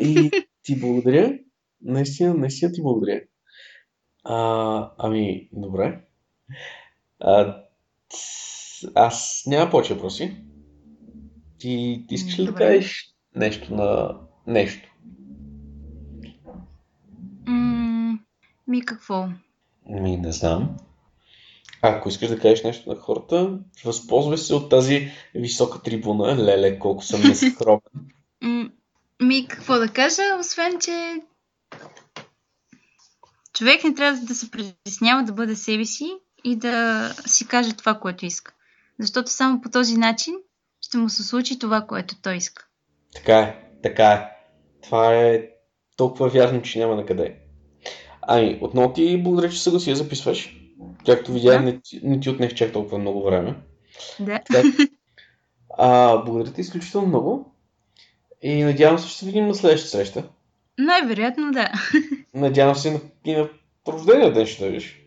[0.00, 0.30] И
[0.62, 1.38] ти благодаря.
[1.80, 3.20] Наистина, наистина ти благодаря.
[4.24, 6.00] А, ами, добре.
[7.20, 7.62] А,
[8.94, 10.36] аз няма повече въпроси.
[11.58, 14.88] Ти, ти искаш ли да кажеш нещо на нещо?
[18.68, 19.28] ми какво?
[19.86, 20.76] Ми не знам.
[21.82, 26.36] Ако искаш да кажеш нещо на хората, възползвай се от тази висока трибуна.
[26.36, 27.80] Леле, колко съм нескромен.
[29.22, 31.14] Ми какво да кажа, освен, че
[33.54, 36.12] човек не трябва да се притеснява да бъде себе си
[36.46, 38.52] и да си каже това, което иска.
[39.00, 40.34] Защото само по този начин
[40.80, 42.66] ще му се случи това, което той иска.
[43.14, 44.28] Така е, така е.
[44.82, 45.48] Това е
[45.96, 47.36] толкова вярно, че няма на къде.
[48.22, 50.56] Ами, отново ти благодаря, че съгласи да записваш.
[51.06, 51.64] Както видях, да.
[51.64, 53.54] не, не ти отнех чак толкова много време.
[54.20, 54.40] Да.
[55.78, 57.54] А, благодаря ти изключително много.
[58.42, 60.24] И надявам се, ще се видим на следващата среща.
[60.78, 61.72] Най-вероятно, да.
[62.34, 63.48] Надявам се на, и на
[63.88, 65.05] рождения ден ще дойдеш.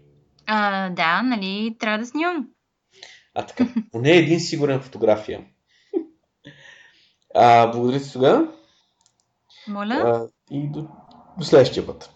[0.52, 2.48] А, да, нали, трябва да снимам.
[3.36, 5.46] А така, поне един сигурен фотография.
[7.36, 8.48] А, благодаря ти тогава.
[9.68, 9.94] Моля.
[9.94, 10.88] А, и до,
[11.38, 12.10] до следващия път.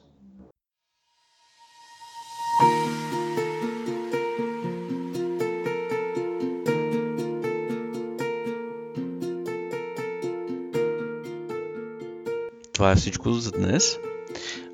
[12.74, 13.98] Това е всичко за днес.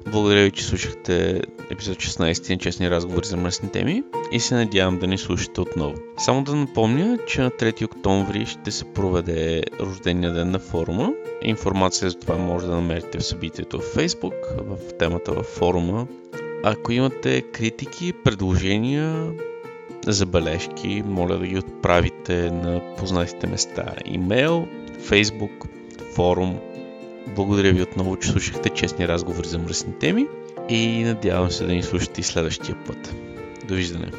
[0.08, 1.42] Благодаря ви, че слушахте
[1.72, 5.94] епизод 16 на честни разговори за мръсни теми и се надявам да ни слушате отново.
[6.18, 11.10] Само да напомня, че на 3 октомври ще се проведе рождения ден на форума.
[11.42, 16.08] Информация за това може да намерите в събитието в Facebook, в темата във форума.
[16.64, 19.32] Ако имате критики, предложения,
[20.08, 23.94] забележки, моля да ги отправите на познатите места.
[24.06, 24.68] Имейл,
[25.02, 25.66] Facebook,
[26.16, 26.60] форум–
[27.28, 30.28] благодаря ви отново, че слушахте честни разговори за мръсни теми
[30.70, 33.16] и надявам се да ни слушате и следващия път.
[33.68, 34.12] Довиждане!